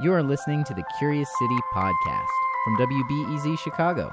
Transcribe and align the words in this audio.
You 0.00 0.14
are 0.14 0.22
listening 0.22 0.64
to 0.64 0.72
the 0.72 0.82
Curious 0.98 1.28
City 1.38 1.58
podcast 1.74 2.30
from 2.64 2.78
WBEZ 2.78 3.58
Chicago. 3.58 4.10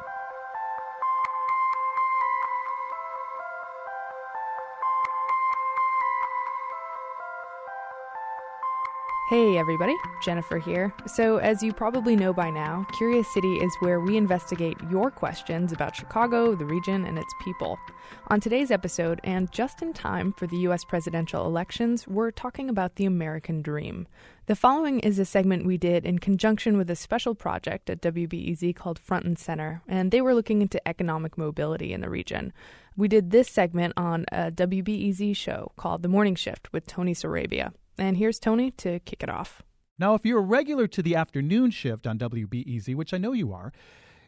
Hey 9.29 9.57
everybody, 9.57 9.93
Jennifer 10.23 10.57
here. 10.57 10.93
So, 11.05 11.35
as 11.35 11.61
you 11.61 11.73
probably 11.73 12.15
know 12.15 12.31
by 12.31 12.49
now, 12.49 12.87
Curious 12.97 13.27
City 13.33 13.55
is 13.55 13.75
where 13.81 13.99
we 13.99 14.15
investigate 14.15 14.77
your 14.89 15.11
questions 15.11 15.73
about 15.73 15.97
Chicago, 15.97 16.55
the 16.55 16.63
region, 16.63 17.03
and 17.03 17.19
its 17.19 17.33
people. 17.43 17.77
On 18.29 18.39
today's 18.39 18.71
episode, 18.71 19.19
and 19.25 19.51
just 19.51 19.81
in 19.81 19.91
time 19.91 20.31
for 20.31 20.47
the 20.47 20.59
US 20.59 20.85
presidential 20.85 21.45
elections, 21.45 22.07
we're 22.07 22.31
talking 22.31 22.69
about 22.69 22.95
the 22.95 23.03
American 23.03 23.61
Dream. 23.61 24.07
The 24.45 24.55
following 24.55 25.01
is 25.01 25.19
a 25.19 25.25
segment 25.25 25.65
we 25.65 25.77
did 25.77 26.05
in 26.05 26.19
conjunction 26.19 26.77
with 26.77 26.89
a 26.89 26.95
special 26.95 27.35
project 27.35 27.89
at 27.89 27.99
WBEZ 27.99 28.77
called 28.77 28.97
Front 28.97 29.25
and 29.25 29.37
Center, 29.37 29.81
and 29.89 30.09
they 30.09 30.21
were 30.21 30.35
looking 30.35 30.61
into 30.61 30.87
economic 30.87 31.37
mobility 31.37 31.91
in 31.91 31.99
the 31.99 32.09
region. 32.09 32.53
We 32.95 33.09
did 33.09 33.31
this 33.31 33.49
segment 33.49 33.91
on 33.97 34.23
a 34.31 34.51
WBEZ 34.51 35.35
show 35.35 35.73
called 35.75 36.01
The 36.01 36.07
Morning 36.07 36.35
Shift 36.35 36.71
with 36.71 36.87
Tony 36.87 37.13
Sarabia. 37.13 37.73
And 37.97 38.17
here's 38.17 38.39
Tony 38.39 38.71
to 38.71 38.99
kick 38.99 39.23
it 39.23 39.29
off. 39.29 39.63
Now, 39.99 40.13
if 40.13 40.25
you're 40.25 40.39
a 40.39 40.43
regular 40.43 40.87
to 40.87 41.01
the 41.01 41.15
afternoon 41.15 41.71
shift 41.71 42.05
on 42.05 42.19
WBEZ, 42.19 42.93
which 42.95 43.13
I 43.13 43.17
know 43.17 43.33
you 43.33 43.51
are, 43.51 43.71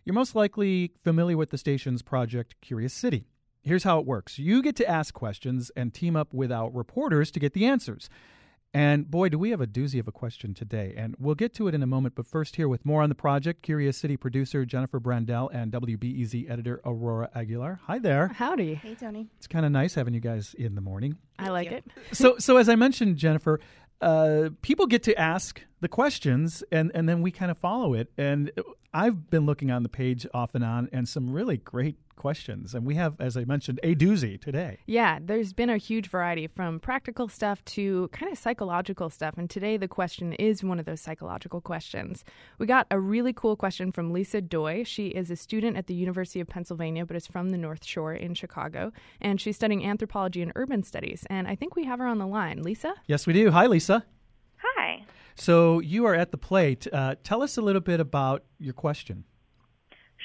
you're 0.03 0.15
most 0.15 0.35
likely 0.35 0.93
familiar 1.03 1.37
with 1.37 1.51
the 1.51 1.57
station's 1.57 2.01
project 2.01 2.55
Curious 2.61 2.93
City. 2.93 3.27
Here's 3.61 3.83
how 3.83 3.99
it 3.99 4.05
works 4.05 4.39
you 4.39 4.63
get 4.63 4.75
to 4.77 4.89
ask 4.89 5.13
questions 5.13 5.69
and 5.75 5.93
team 5.93 6.15
up 6.15 6.33
with 6.33 6.51
our 6.51 6.71
reporters 6.71 7.29
to 7.31 7.39
get 7.39 7.53
the 7.53 7.65
answers. 7.65 8.09
And 8.73 9.09
boy, 9.09 9.29
do 9.29 9.39
we 9.39 9.49
have 9.49 9.61
a 9.61 9.67
doozy 9.67 9.99
of 9.99 10.07
a 10.07 10.11
question 10.11 10.53
today. 10.53 10.93
And 10.95 11.15
we'll 11.17 11.35
get 11.35 11.53
to 11.55 11.67
it 11.67 11.73
in 11.73 11.81
a 11.81 11.87
moment. 11.87 12.13
But 12.15 12.27
first, 12.27 12.55
here 12.55 12.67
with 12.67 12.85
more 12.85 13.01
on 13.01 13.09
the 13.09 13.15
project, 13.15 13.63
Curious 13.63 13.97
City 13.97 14.15
producer 14.15 14.65
Jennifer 14.65 14.99
Brandel 14.99 15.49
and 15.51 15.71
WBEZ 15.71 16.49
editor 16.49 16.79
Aurora 16.85 17.29
Aguilar. 17.33 17.79
Hi 17.85 17.97
there. 17.97 18.27
Howdy. 18.27 18.75
Hey, 18.75 18.95
Tony. 18.95 19.27
It's 19.37 19.47
kind 19.47 19.65
of 19.65 19.71
nice 19.71 19.95
having 19.95 20.13
you 20.13 20.19
guys 20.19 20.53
in 20.53 20.75
the 20.75 20.81
morning. 20.81 21.17
I 21.39 21.49
like 21.49 21.71
you. 21.71 21.77
it. 21.77 21.85
so, 22.11 22.37
so 22.37 22.57
as 22.57 22.69
I 22.69 22.75
mentioned, 22.75 23.17
Jennifer, 23.17 23.59
uh, 24.01 24.49
people 24.61 24.85
get 24.85 25.03
to 25.03 25.19
ask 25.19 25.61
the 25.81 25.87
questions, 25.87 26.63
and 26.71 26.91
and 26.93 27.09
then 27.09 27.21
we 27.21 27.31
kind 27.31 27.51
of 27.51 27.57
follow 27.57 27.93
it. 27.93 28.11
And 28.17 28.51
I've 28.93 29.29
been 29.29 29.45
looking 29.45 29.71
on 29.71 29.83
the 29.83 29.89
page 29.89 30.25
off 30.33 30.55
and 30.55 30.63
on, 30.63 30.89
and 30.93 31.07
some 31.07 31.31
really 31.31 31.57
great 31.57 31.97
questions. 32.19 32.75
And 32.75 32.85
we 32.85 32.93
have, 32.95 33.19
as 33.19 33.35
I 33.35 33.45
mentioned, 33.45 33.79
a 33.81 33.95
doozy 33.95 34.39
today. 34.39 34.77
Yeah, 34.85 35.17
there's 35.19 35.53
been 35.53 35.71
a 35.71 35.77
huge 35.77 36.07
variety 36.07 36.45
from 36.45 36.79
practical 36.79 37.27
stuff 37.27 37.65
to 37.65 38.09
kind 38.09 38.31
of 38.31 38.37
psychological 38.37 39.09
stuff. 39.09 39.33
And 39.37 39.49
today 39.49 39.77
the 39.77 39.87
question 39.87 40.33
is 40.33 40.63
one 40.63 40.77
of 40.77 40.85
those 40.85 41.01
psychological 41.01 41.61
questions. 41.61 42.23
We 42.59 42.67
got 42.67 42.85
a 42.91 42.99
really 42.99 43.33
cool 43.33 43.55
question 43.55 43.91
from 43.91 44.13
Lisa 44.13 44.41
Doi. 44.41 44.83
She 44.83 45.07
is 45.07 45.31
a 45.31 45.35
student 45.35 45.77
at 45.77 45.87
the 45.87 45.95
University 45.95 46.39
of 46.39 46.47
Pennsylvania, 46.47 47.05
but 47.07 47.15
is 47.15 47.25
from 47.25 47.49
the 47.49 47.57
North 47.57 47.83
Shore 47.83 48.13
in 48.13 48.35
Chicago. 48.35 48.91
And 49.19 49.41
she's 49.41 49.55
studying 49.55 49.83
anthropology 49.83 50.43
and 50.43 50.51
urban 50.55 50.83
studies. 50.83 51.25
And 51.29 51.47
I 51.47 51.55
think 51.55 51.75
we 51.75 51.85
have 51.85 51.99
her 51.99 52.05
on 52.05 52.19
the 52.19 52.27
line. 52.27 52.61
Lisa? 52.61 52.93
Yes, 53.07 53.25
we 53.25 53.33
do. 53.33 53.49
Hi, 53.49 53.65
Lisa. 53.65 54.05
Hi. 54.57 55.05
So 55.35 55.79
you 55.79 56.05
are 56.05 56.15
at 56.15 56.31
the 56.31 56.37
plate. 56.37 56.85
Uh, 56.91 57.15
tell 57.23 57.41
us 57.41 57.57
a 57.57 57.61
little 57.61 57.81
bit 57.81 58.01
about 58.01 58.43
your 58.59 58.73
question. 58.73 59.23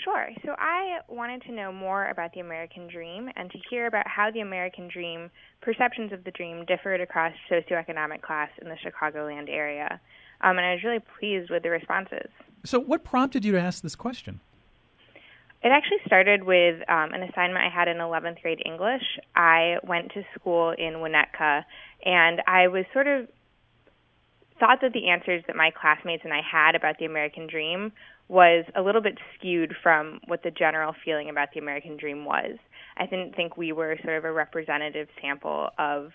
Sure. 0.04 0.28
So 0.44 0.54
I 0.58 0.98
wanted 1.08 1.42
to 1.44 1.52
know 1.52 1.72
more 1.72 2.10
about 2.10 2.34
the 2.34 2.40
American 2.40 2.88
dream 2.88 3.30
and 3.36 3.50
to 3.50 3.58
hear 3.70 3.86
about 3.86 4.06
how 4.06 4.30
the 4.30 4.40
American 4.40 4.88
dream, 4.92 5.30
perceptions 5.62 6.12
of 6.12 6.24
the 6.24 6.30
dream, 6.30 6.66
differed 6.66 7.00
across 7.00 7.32
socioeconomic 7.50 8.20
class 8.20 8.50
in 8.60 8.68
the 8.68 8.76
Chicagoland 8.76 9.48
area. 9.48 9.98
Um, 10.42 10.58
and 10.58 10.66
I 10.66 10.72
was 10.72 10.84
really 10.84 11.02
pleased 11.18 11.50
with 11.50 11.62
the 11.62 11.70
responses. 11.70 12.28
So, 12.64 12.78
what 12.78 13.02
prompted 13.02 13.46
you 13.46 13.52
to 13.52 13.60
ask 13.60 13.82
this 13.82 13.94
question? 13.94 14.40
It 15.62 15.68
actually 15.68 16.00
started 16.04 16.44
with 16.44 16.86
um, 16.90 17.14
an 17.14 17.22
assignment 17.22 17.64
I 17.64 17.70
had 17.74 17.88
in 17.88 17.96
11th 17.96 18.42
grade 18.42 18.60
English. 18.66 19.02
I 19.34 19.76
went 19.82 20.12
to 20.12 20.22
school 20.38 20.74
in 20.76 20.94
Winnetka, 20.94 21.64
and 22.04 22.42
I 22.46 22.68
was 22.68 22.84
sort 22.92 23.06
of 23.06 23.26
thought 24.60 24.80
that 24.82 24.92
the 24.92 25.08
answers 25.08 25.42
that 25.46 25.56
my 25.56 25.70
classmates 25.70 26.24
and 26.24 26.32
I 26.34 26.42
had 26.42 26.74
about 26.74 26.98
the 26.98 27.06
American 27.06 27.46
dream 27.46 27.92
was 28.28 28.64
a 28.74 28.82
little 28.82 29.02
bit 29.02 29.18
skewed 29.36 29.74
from 29.82 30.20
what 30.26 30.42
the 30.42 30.50
general 30.50 30.94
feeling 31.04 31.28
about 31.28 31.48
the 31.52 31.60
American 31.60 31.96
dream 31.96 32.24
was. 32.24 32.56
I 32.96 33.06
didn't 33.06 33.34
think 33.36 33.56
we 33.56 33.72
were 33.72 33.96
sort 34.02 34.16
of 34.16 34.24
a 34.24 34.32
representative 34.32 35.08
sample 35.20 35.68
of 35.78 36.12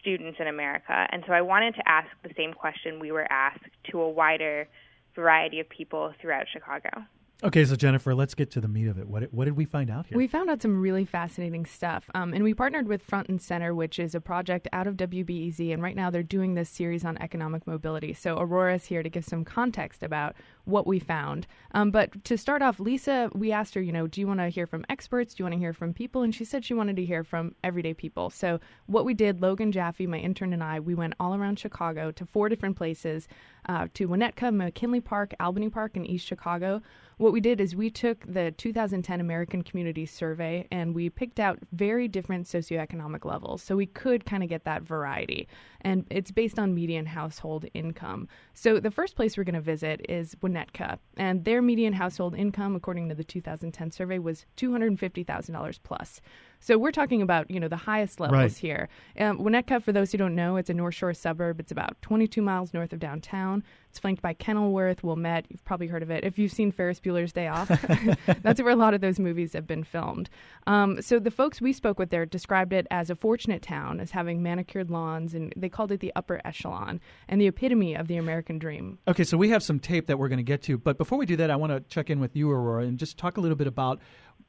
students 0.00 0.38
in 0.40 0.48
America. 0.48 1.06
And 1.10 1.22
so 1.26 1.32
I 1.32 1.42
wanted 1.42 1.74
to 1.76 1.88
ask 1.88 2.08
the 2.22 2.30
same 2.36 2.52
question 2.52 3.00
we 3.00 3.12
were 3.12 3.30
asked 3.30 3.64
to 3.90 4.00
a 4.00 4.08
wider 4.08 4.68
variety 5.14 5.60
of 5.60 5.68
people 5.68 6.12
throughout 6.20 6.46
Chicago. 6.52 7.04
Okay, 7.44 7.64
so 7.64 7.74
Jennifer, 7.74 8.14
let's 8.14 8.36
get 8.36 8.52
to 8.52 8.60
the 8.60 8.68
meat 8.68 8.86
of 8.86 8.98
it. 8.98 9.08
What, 9.08 9.24
what 9.32 9.46
did 9.46 9.56
we 9.56 9.64
find 9.64 9.90
out 9.90 10.06
here? 10.06 10.16
We 10.16 10.28
found 10.28 10.48
out 10.48 10.62
some 10.62 10.80
really 10.80 11.04
fascinating 11.04 11.66
stuff. 11.66 12.08
Um, 12.14 12.32
and 12.32 12.44
we 12.44 12.54
partnered 12.54 12.86
with 12.86 13.02
Front 13.02 13.28
and 13.28 13.42
Center, 13.42 13.74
which 13.74 13.98
is 13.98 14.14
a 14.14 14.20
project 14.20 14.68
out 14.72 14.86
of 14.86 14.96
WBEZ. 14.96 15.72
And 15.72 15.82
right 15.82 15.96
now 15.96 16.08
they're 16.08 16.22
doing 16.22 16.54
this 16.54 16.70
series 16.70 17.04
on 17.04 17.18
economic 17.18 17.66
mobility. 17.66 18.12
So 18.14 18.38
Aurora's 18.38 18.86
here 18.86 19.02
to 19.02 19.08
give 19.08 19.24
some 19.24 19.44
context 19.44 20.04
about 20.04 20.36
what 20.64 20.86
we 20.86 20.98
found. 20.98 21.46
Um, 21.72 21.90
but 21.90 22.24
to 22.24 22.36
start 22.36 22.62
off, 22.62 22.78
Lisa, 22.78 23.30
we 23.34 23.50
asked 23.52 23.74
her, 23.74 23.80
you 23.80 23.92
know, 23.92 24.06
do 24.06 24.20
you 24.20 24.26
want 24.26 24.40
to 24.40 24.48
hear 24.48 24.66
from 24.66 24.84
experts? 24.88 25.34
Do 25.34 25.40
you 25.40 25.44
want 25.44 25.54
to 25.54 25.58
hear 25.58 25.72
from 25.72 25.92
people? 25.92 26.22
And 26.22 26.34
she 26.34 26.44
said 26.44 26.64
she 26.64 26.74
wanted 26.74 26.96
to 26.96 27.04
hear 27.04 27.24
from 27.24 27.54
everyday 27.64 27.94
people. 27.94 28.30
So 28.30 28.60
what 28.86 29.04
we 29.04 29.14
did, 29.14 29.40
Logan 29.40 29.72
Jaffe, 29.72 30.06
my 30.06 30.18
intern, 30.18 30.52
and 30.52 30.62
I, 30.62 30.80
we 30.80 30.94
went 30.94 31.14
all 31.18 31.34
around 31.34 31.58
Chicago 31.58 32.10
to 32.12 32.26
four 32.26 32.48
different 32.48 32.76
places 32.76 33.26
uh, 33.68 33.88
to 33.94 34.08
Winnetka, 34.08 34.54
McKinley 34.54 35.00
Park, 35.00 35.34
Albany 35.40 35.70
Park, 35.70 35.96
and 35.96 36.06
East 36.06 36.26
Chicago. 36.26 36.82
What 37.18 37.32
we 37.32 37.40
did 37.40 37.60
is 37.60 37.76
we 37.76 37.90
took 37.90 38.24
the 38.26 38.50
2010 38.52 39.20
American 39.20 39.62
Community 39.62 40.06
Survey 40.06 40.66
and 40.72 40.94
we 40.94 41.08
picked 41.08 41.38
out 41.38 41.58
very 41.70 42.08
different 42.08 42.46
socioeconomic 42.46 43.24
levels. 43.24 43.62
So 43.62 43.76
we 43.76 43.86
could 43.86 44.24
kind 44.24 44.42
of 44.42 44.48
get 44.48 44.64
that 44.64 44.82
variety. 44.82 45.46
And 45.82 46.04
it's 46.10 46.32
based 46.32 46.58
on 46.58 46.74
median 46.74 47.06
household 47.06 47.66
income. 47.74 48.28
So 48.54 48.80
the 48.80 48.90
first 48.90 49.14
place 49.14 49.36
we're 49.36 49.44
going 49.44 49.54
to 49.54 49.60
visit 49.60 50.04
is 50.08 50.34
Winnetka. 50.36 50.51
Netka 50.52 50.98
and 51.16 51.44
their 51.44 51.62
median 51.62 51.94
household 51.94 52.34
income, 52.34 52.76
according 52.76 53.08
to 53.08 53.14
the 53.14 53.24
2010 53.24 53.90
survey, 53.90 54.18
was 54.18 54.46
$250,000 54.56 55.78
plus. 55.82 56.20
So 56.62 56.78
we're 56.78 56.92
talking 56.92 57.22
about 57.22 57.50
you 57.50 57.58
know 57.58 57.66
the 57.68 57.76
highest 57.76 58.20
levels 58.20 58.38
Right. 58.38 58.56
here. 58.56 58.88
Um, 59.18 59.38
Winnetka, 59.40 59.82
for 59.82 59.90
those 59.92 60.12
who 60.12 60.18
don't 60.18 60.36
know, 60.36 60.56
it's 60.56 60.70
a 60.70 60.74
North 60.74 60.94
Shore 60.94 61.12
suburb. 61.12 61.58
It's 61.58 61.72
about 61.72 62.00
22 62.02 62.40
miles 62.40 62.72
north 62.72 62.92
of 62.92 63.00
downtown. 63.00 63.64
It's 63.90 63.98
flanked 63.98 64.22
by 64.22 64.32
Kenilworth, 64.32 65.02
Wilmette. 65.02 65.46
You've 65.50 65.64
probably 65.64 65.88
heard 65.88 66.02
of 66.02 66.10
it. 66.10 66.24
If 66.24 66.38
you've 66.38 66.52
seen 66.52 66.70
Ferris 66.72 67.00
Bueller's 67.00 67.32
Day 67.32 67.48
Off, 67.48 67.68
that's 68.42 68.62
where 68.62 68.72
a 68.72 68.76
lot 68.76 68.94
of 68.94 69.00
those 69.00 69.18
movies 69.18 69.52
have 69.52 69.66
been 69.66 69.82
filmed. 69.84 70.30
Um, 70.66 71.02
so 71.02 71.18
the 71.18 71.30
folks 71.32 71.60
we 71.60 71.72
spoke 71.72 71.98
with 71.98 72.10
there 72.10 72.24
described 72.24 72.72
it 72.72 72.86
as 72.90 73.10
a 73.10 73.16
fortunate 73.16 73.60
town, 73.60 73.98
as 74.00 74.12
having 74.12 74.40
manicured 74.42 74.88
lawns, 74.90 75.34
and 75.34 75.52
they 75.56 75.68
called 75.68 75.90
it 75.92 76.00
the 76.00 76.12
upper 76.14 76.40
echelon 76.44 77.00
and 77.28 77.40
the 77.40 77.48
epitome 77.48 77.94
of 77.96 78.06
the 78.06 78.16
American 78.16 78.58
dream. 78.58 78.98
Okay, 79.08 79.24
so 79.24 79.36
we 79.36 79.50
have 79.50 79.62
some 79.64 79.78
tape 79.80 80.06
that 80.06 80.18
we're 80.18 80.28
going 80.28 80.38
to 80.38 80.42
get 80.44 80.62
to, 80.62 80.78
but 80.78 80.96
before 80.96 81.18
we 81.18 81.26
do 81.26 81.36
that, 81.36 81.50
I 81.50 81.56
want 81.56 81.72
to 81.72 81.80
check 81.92 82.08
in 82.08 82.20
with 82.20 82.36
you, 82.36 82.50
Aurora, 82.50 82.84
and 82.84 82.98
just 82.98 83.18
talk 83.18 83.36
a 83.36 83.40
little 83.40 83.56
bit 83.56 83.66
about 83.66 84.00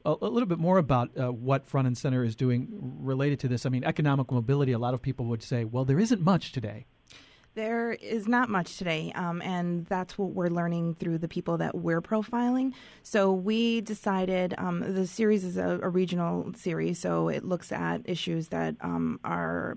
a, 0.04 0.14
a 0.22 0.28
little 0.28 0.48
bit 0.48 0.58
more 0.58 0.78
about 0.78 1.10
uh, 1.18 1.32
what 1.32 1.66
Front 1.66 1.86
and 1.86 1.96
Center 1.96 2.24
is 2.24 2.36
doing 2.36 2.68
related 3.00 3.40
to 3.40 3.48
this. 3.48 3.66
I 3.66 3.68
mean, 3.68 3.84
economic 3.84 4.30
mobility. 4.30 4.72
A 4.72 4.78
lot 4.78 4.94
of 4.94 5.02
people 5.02 5.26
would 5.26 5.42
say, 5.42 5.64
well, 5.64 5.84
there 5.84 5.98
isn't 5.98 6.20
much 6.20 6.52
today. 6.52 6.86
There 7.54 7.92
is 7.92 8.26
not 8.26 8.48
much 8.48 8.78
today, 8.78 9.12
um, 9.14 9.40
and 9.40 9.86
that's 9.86 10.18
what 10.18 10.30
we're 10.30 10.48
learning 10.48 10.96
through 10.96 11.18
the 11.18 11.28
people 11.28 11.58
that 11.58 11.76
we're 11.76 12.02
profiling. 12.02 12.72
So 13.04 13.32
we 13.32 13.80
decided 13.80 14.54
um, 14.58 14.80
the 14.80 15.06
series 15.06 15.44
is 15.44 15.56
a, 15.56 15.78
a 15.80 15.88
regional 15.88 16.52
series, 16.56 16.98
so 16.98 17.28
it 17.28 17.44
looks 17.44 17.70
at 17.70 18.02
issues 18.06 18.48
that 18.48 18.74
um, 18.80 19.20
are. 19.24 19.76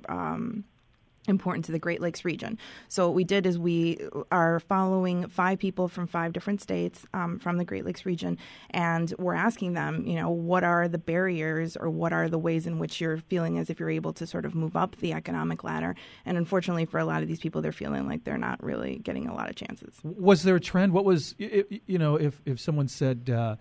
Important 1.27 1.65
to 1.65 1.71
the 1.71 1.79
Great 1.79 2.01
Lakes 2.01 2.23
region. 2.23 2.57
So 2.87 3.07
what 3.07 3.15
we 3.15 3.23
did 3.25 3.45
is 3.45 3.59
we 3.59 3.99
are 4.31 4.61
following 4.61 5.27
five 5.27 5.59
people 5.59 5.87
from 5.89 6.07
five 6.07 6.31
different 6.31 6.61
states 6.61 7.05
um, 7.13 7.37
from 7.37 7.57
the 7.57 7.65
Great 7.65 7.85
Lakes 7.85 8.05
region, 8.05 8.37
and 8.69 9.13
we're 9.17 9.33
asking 9.33 9.73
them, 9.73 10.05
you 10.07 10.15
know, 10.15 10.29
what 10.29 10.63
are 10.63 10.87
the 10.87 10.97
barriers 10.97 11.75
or 11.75 11.89
what 11.89 12.13
are 12.13 12.29
the 12.29 12.37
ways 12.37 12.65
in 12.65 12.79
which 12.79 13.01
you're 13.01 13.17
feeling 13.17 13.57
as 13.57 13.69
if 13.69 13.79
you're 13.79 13.89
able 13.89 14.13
to 14.13 14.25
sort 14.25 14.45
of 14.45 14.55
move 14.55 14.77
up 14.77 14.95
the 14.97 15.11
economic 15.11 15.63
ladder. 15.63 15.95
And 16.25 16.37
unfortunately, 16.37 16.85
for 16.85 16.97
a 16.97 17.05
lot 17.05 17.21
of 17.21 17.27
these 17.27 17.39
people, 17.39 17.61
they're 17.61 17.71
feeling 17.71 18.07
like 18.07 18.23
they're 18.23 18.37
not 18.37 18.63
really 18.63 18.97
getting 18.99 19.27
a 19.27 19.35
lot 19.35 19.49
of 19.49 19.55
chances. 19.55 19.99
Was 20.03 20.43
there 20.43 20.55
a 20.55 20.61
trend? 20.61 20.93
What 20.93 21.05
was 21.05 21.35
you 21.37 21.97
know 21.97 22.15
if 22.15 22.41
if 22.45 22.59
someone 22.59 22.87
said, 22.87 23.29
uh, 23.29 23.57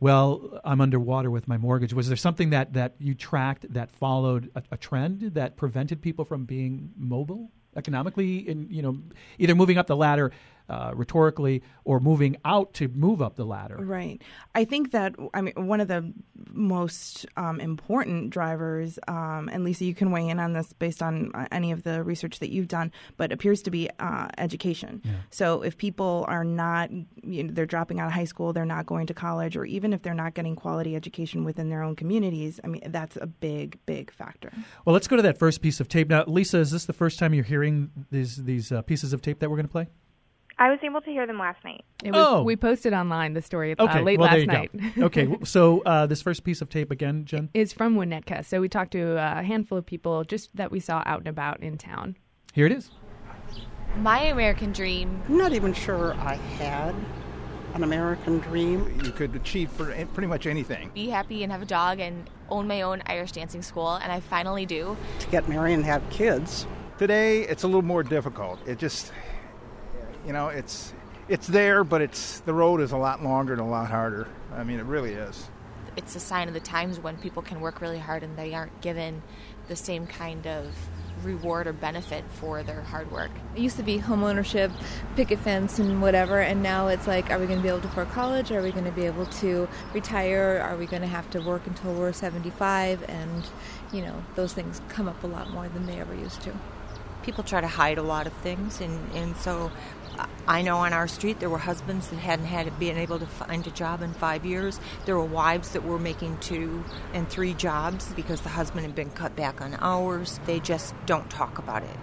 "Well, 0.00 0.60
I'm 0.64 0.80
underwater 0.80 1.30
with 1.30 1.46
my 1.46 1.58
mortgage," 1.58 1.92
was 1.92 2.08
there 2.08 2.16
something 2.16 2.50
that 2.50 2.72
that 2.72 2.94
you 2.98 3.14
tracked 3.14 3.72
that 3.72 3.90
followed 3.90 4.50
a, 4.54 4.62
a 4.72 4.76
trend 4.76 5.20
that 5.34 5.56
prevented 5.56 6.00
people 6.00 6.24
from 6.24 6.44
being 6.44 6.90
mobile 6.96 7.50
economically, 7.76 8.48
and 8.48 8.70
you 8.70 8.82
know 8.82 8.98
either 9.38 9.54
moving 9.54 9.78
up 9.78 9.86
the 9.86 9.96
ladder 9.96 10.32
uh, 10.70 10.92
rhetorically 10.94 11.62
or 11.84 11.98
moving 11.98 12.36
out 12.44 12.72
to 12.74 12.88
move 12.88 13.20
up 13.20 13.34
the 13.34 13.44
ladder. 13.44 13.76
Right. 13.76 14.22
I 14.54 14.64
think 14.64 14.92
that 14.92 15.16
I 15.34 15.40
mean 15.40 15.54
one 15.66 15.80
of 15.80 15.88
the 15.88 16.12
most 16.52 17.26
um, 17.36 17.60
important 17.60 18.30
drivers, 18.30 18.98
um, 19.08 19.50
and 19.52 19.64
Lisa, 19.64 19.84
you 19.84 19.94
can 19.94 20.12
weigh 20.12 20.28
in 20.28 20.38
on 20.38 20.52
this 20.52 20.72
based 20.72 21.02
on 21.02 21.32
uh, 21.34 21.46
any 21.50 21.72
of 21.72 21.82
the 21.82 22.02
research 22.04 22.38
that 22.38 22.50
you've 22.50 22.68
done, 22.68 22.92
but 23.16 23.32
appears 23.32 23.62
to 23.62 23.70
be 23.70 23.90
uh, 23.98 24.28
education. 24.38 25.02
Yeah. 25.04 25.12
So 25.30 25.62
if 25.62 25.76
people 25.76 26.24
are 26.28 26.44
not, 26.44 26.90
you 27.22 27.42
know, 27.42 27.52
they're 27.52 27.66
dropping 27.66 27.98
out 27.98 28.06
of 28.06 28.12
high 28.12 28.24
school, 28.24 28.52
they're 28.52 28.64
not 28.64 28.86
going 28.86 29.06
to 29.08 29.14
college, 29.14 29.56
or 29.56 29.64
even 29.64 29.92
if 29.92 30.02
they're 30.02 30.14
not 30.14 30.34
getting 30.34 30.54
quality 30.54 30.94
education 30.94 31.44
within 31.44 31.68
their 31.68 31.82
own 31.82 31.96
communities, 31.96 32.60
I 32.62 32.68
mean 32.68 32.82
that's 32.86 33.16
a 33.16 33.26
big, 33.26 33.78
big 33.86 34.12
factor. 34.12 34.52
Well, 34.84 34.94
let's 34.94 35.08
go 35.08 35.16
to 35.16 35.22
that 35.22 35.38
first 35.38 35.60
piece 35.62 35.80
of 35.80 35.88
tape 35.88 36.08
now. 36.08 36.24
Lisa, 36.26 36.58
is 36.58 36.70
this 36.70 36.84
the 36.84 36.92
first 36.92 37.18
time 37.18 37.34
you're 37.34 37.44
hearing 37.44 37.90
these 38.10 38.36
these 38.44 38.70
uh, 38.70 38.82
pieces 38.82 39.12
of 39.12 39.20
tape 39.20 39.40
that 39.40 39.50
we're 39.50 39.56
going 39.56 39.66
to 39.66 39.72
play? 39.72 39.88
I 40.60 40.68
was 40.68 40.78
able 40.82 41.00
to 41.00 41.10
hear 41.10 41.26
them 41.26 41.38
last 41.38 41.64
night. 41.64 41.86
It 42.04 42.12
Was, 42.12 42.26
oh. 42.26 42.42
We 42.42 42.54
posted 42.54 42.92
online 42.92 43.32
the 43.32 43.40
story 43.40 43.74
uh, 43.78 43.84
okay. 43.84 44.02
late 44.02 44.18
well, 44.18 44.30
last 44.30 44.46
night. 44.46 44.70
okay, 44.98 45.38
so 45.42 45.80
uh, 45.86 46.04
this 46.04 46.20
first 46.20 46.44
piece 46.44 46.60
of 46.60 46.68
tape 46.68 46.90
again, 46.90 47.24
Jen? 47.24 47.48
Is 47.54 47.72
from 47.72 47.96
Winnetka. 47.96 48.44
So 48.44 48.60
we 48.60 48.68
talked 48.68 48.92
to 48.92 49.16
a 49.16 49.42
handful 49.42 49.78
of 49.78 49.86
people 49.86 50.22
just 50.22 50.54
that 50.54 50.70
we 50.70 50.78
saw 50.78 51.02
out 51.06 51.20
and 51.20 51.28
about 51.28 51.60
in 51.60 51.78
town. 51.78 52.16
Here 52.52 52.66
it 52.66 52.72
is. 52.72 52.90
My 53.96 54.20
American 54.24 54.72
dream. 54.72 55.22
I'm 55.28 55.38
not 55.38 55.54
even 55.54 55.72
sure 55.72 56.12
I 56.14 56.34
had 56.34 56.94
an 57.72 57.82
American 57.82 58.40
dream. 58.40 59.00
You 59.02 59.12
could 59.12 59.34
achieve 59.34 59.70
for 59.70 59.86
pretty 60.12 60.26
much 60.26 60.46
anything. 60.46 60.90
Be 60.92 61.08
happy 61.08 61.42
and 61.42 61.50
have 61.50 61.62
a 61.62 61.66
dog 61.66 62.00
and 62.00 62.28
own 62.50 62.68
my 62.68 62.82
own 62.82 63.02
Irish 63.06 63.32
dancing 63.32 63.62
school, 63.62 63.94
and 63.94 64.12
I 64.12 64.20
finally 64.20 64.66
do. 64.66 64.94
To 65.20 65.26
get 65.28 65.48
married 65.48 65.72
and 65.72 65.86
have 65.86 66.02
kids. 66.10 66.66
Today, 66.98 67.44
it's 67.44 67.62
a 67.62 67.66
little 67.66 67.80
more 67.80 68.02
difficult. 68.02 68.60
It 68.68 68.78
just 68.78 69.10
you 70.26 70.32
know, 70.32 70.48
it's 70.48 70.92
it's 71.28 71.46
there, 71.46 71.84
but 71.84 72.02
it's 72.02 72.40
the 72.40 72.52
road 72.52 72.80
is 72.80 72.92
a 72.92 72.96
lot 72.96 73.22
longer 73.22 73.52
and 73.52 73.62
a 73.62 73.64
lot 73.64 73.88
harder. 73.88 74.26
I 74.54 74.64
mean, 74.64 74.80
it 74.80 74.86
really 74.86 75.12
is. 75.12 75.48
It's 75.96 76.16
a 76.16 76.20
sign 76.20 76.48
of 76.48 76.54
the 76.54 76.60
times 76.60 76.98
when 76.98 77.16
people 77.18 77.42
can 77.42 77.60
work 77.60 77.80
really 77.80 77.98
hard 77.98 78.22
and 78.22 78.36
they 78.36 78.54
aren't 78.54 78.80
given 78.80 79.22
the 79.68 79.76
same 79.76 80.06
kind 80.06 80.46
of 80.46 80.74
reward 81.22 81.66
or 81.66 81.72
benefit 81.72 82.24
for 82.32 82.62
their 82.62 82.82
hard 82.82 83.10
work. 83.10 83.30
It 83.54 83.60
used 83.60 83.76
to 83.76 83.82
be 83.82 83.98
homeownership, 83.98 84.72
picket 85.16 85.38
fence, 85.40 85.78
and 85.78 86.00
whatever, 86.00 86.40
and 86.40 86.62
now 86.62 86.88
it's 86.88 87.06
like, 87.06 87.30
are 87.30 87.38
we 87.38 87.46
going 87.46 87.58
to 87.58 87.62
be 87.62 87.68
able 87.68 87.80
to 87.80 87.88
afford 87.88 88.08
college? 88.10 88.50
Are 88.52 88.62
we 88.62 88.72
going 88.72 88.84
to 88.84 88.92
be 88.92 89.06
able 89.06 89.26
to 89.26 89.68
retire? 89.92 90.60
Are 90.62 90.76
we 90.76 90.86
going 90.86 91.02
to 91.02 91.08
have 91.08 91.28
to 91.30 91.40
work 91.40 91.66
until 91.66 91.94
we're 91.94 92.12
75? 92.12 93.04
And, 93.08 93.44
you 93.92 94.02
know, 94.02 94.24
those 94.34 94.52
things 94.52 94.80
come 94.88 95.08
up 95.08 95.22
a 95.22 95.26
lot 95.26 95.50
more 95.50 95.68
than 95.68 95.86
they 95.86 96.00
ever 96.00 96.14
used 96.14 96.40
to. 96.42 96.52
People 97.22 97.44
try 97.44 97.60
to 97.60 97.68
hide 97.68 97.98
a 97.98 98.02
lot 98.02 98.26
of 98.26 98.32
things, 98.34 98.80
and, 98.80 99.12
and 99.14 99.36
so 99.36 99.70
I 100.46 100.62
know 100.62 100.78
on 100.78 100.92
our 100.92 101.08
street 101.08 101.40
there 101.40 101.50
were 101.50 101.58
husbands 101.58 102.08
that 102.08 102.16
hadn't 102.16 102.46
had 102.46 102.78
been 102.78 102.96
able 102.96 103.18
to 103.18 103.26
find 103.26 103.66
a 103.66 103.70
job 103.70 104.02
in 104.02 104.12
five 104.12 104.44
years. 104.44 104.80
There 105.06 105.16
were 105.16 105.24
wives 105.24 105.70
that 105.72 105.84
were 105.84 105.98
making 105.98 106.38
two 106.38 106.84
and 107.12 107.28
three 107.28 107.54
jobs 107.54 108.12
because 108.14 108.40
the 108.40 108.48
husband 108.48 108.86
had 108.86 108.94
been 108.94 109.10
cut 109.10 109.36
back 109.36 109.60
on 109.60 109.76
hours. 109.80 110.40
They 110.46 110.60
just 110.60 110.94
don't 111.06 111.30
talk 111.30 111.58
about 111.58 111.82
it. 111.82 111.96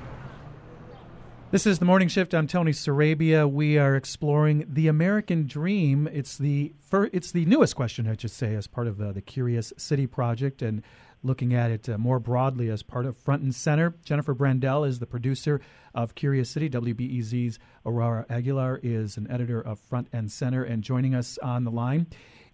This 1.50 1.66
is 1.66 1.80
the 1.80 1.86
morning 1.86 2.10
shift. 2.10 2.34
I'm 2.34 2.46
Tony 2.46 2.74
Sarabia. 2.74 3.50
We 3.50 3.78
are 3.78 3.96
exploring 3.96 4.66
the 4.68 4.90
American 4.90 5.48
Dream. 5.48 6.06
It's 6.12 6.38
the 6.38 6.74
fir- 6.82 7.10
it's 7.14 7.32
the 7.32 7.46
newest 7.46 7.74
question, 7.74 8.06
I 8.06 8.18
should 8.18 8.32
say, 8.32 8.54
as 8.54 8.68
part 8.68 8.86
of 8.86 9.00
uh, 9.00 9.14
the 9.14 9.22
Curious 9.22 9.72
City 9.78 10.08
project, 10.08 10.62
and 10.62 10.84
looking 11.28 11.54
at 11.54 11.70
it 11.70 11.88
uh, 11.88 11.98
more 11.98 12.20
broadly 12.20 12.70
as 12.70 12.82
part 12.82 13.06
of 13.06 13.18
Front 13.18 13.44
and 13.44 13.54
Center. 13.54 13.94
Jennifer 14.04 14.34
Brandel 14.34 14.88
is 14.88 15.00
the 15.00 15.06
producer 15.06 15.62
of 15.94 16.16
Curious 16.16 16.50
City. 16.50 16.70
WBEZ's 16.70 17.60
Aurora 17.86 18.26
Aguilar 18.30 18.80
is 18.82 19.18
an 19.18 19.30
editor 19.30 19.62
of 19.62 19.80
Front 19.80 20.08
and 20.12 20.32
Center. 20.32 20.64
And 20.64 20.84
joining 20.84 21.14
us 21.14 21.38
on 21.40 21.64
the 21.64 21.72
line 21.72 22.08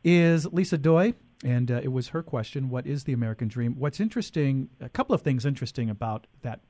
is 0.04 0.46
Lisa 0.48 0.78
Doi. 0.78 1.14
And 1.46 1.70
uh, 1.72 1.82
it 1.84 1.92
was 1.92 2.10
her 2.10 2.24
question 2.24 2.70
What 2.70 2.86
is 2.88 3.04
the 3.04 3.14
American 3.14 3.48
dream? 3.48 3.76
What's 3.78 4.00
interesting, 4.00 4.70
a 4.82 4.90
couple 4.90 5.14
of 5.14 5.22
things 5.22 5.46
interesting 5.46 5.90
about 5.90 6.28
that 6.42 6.62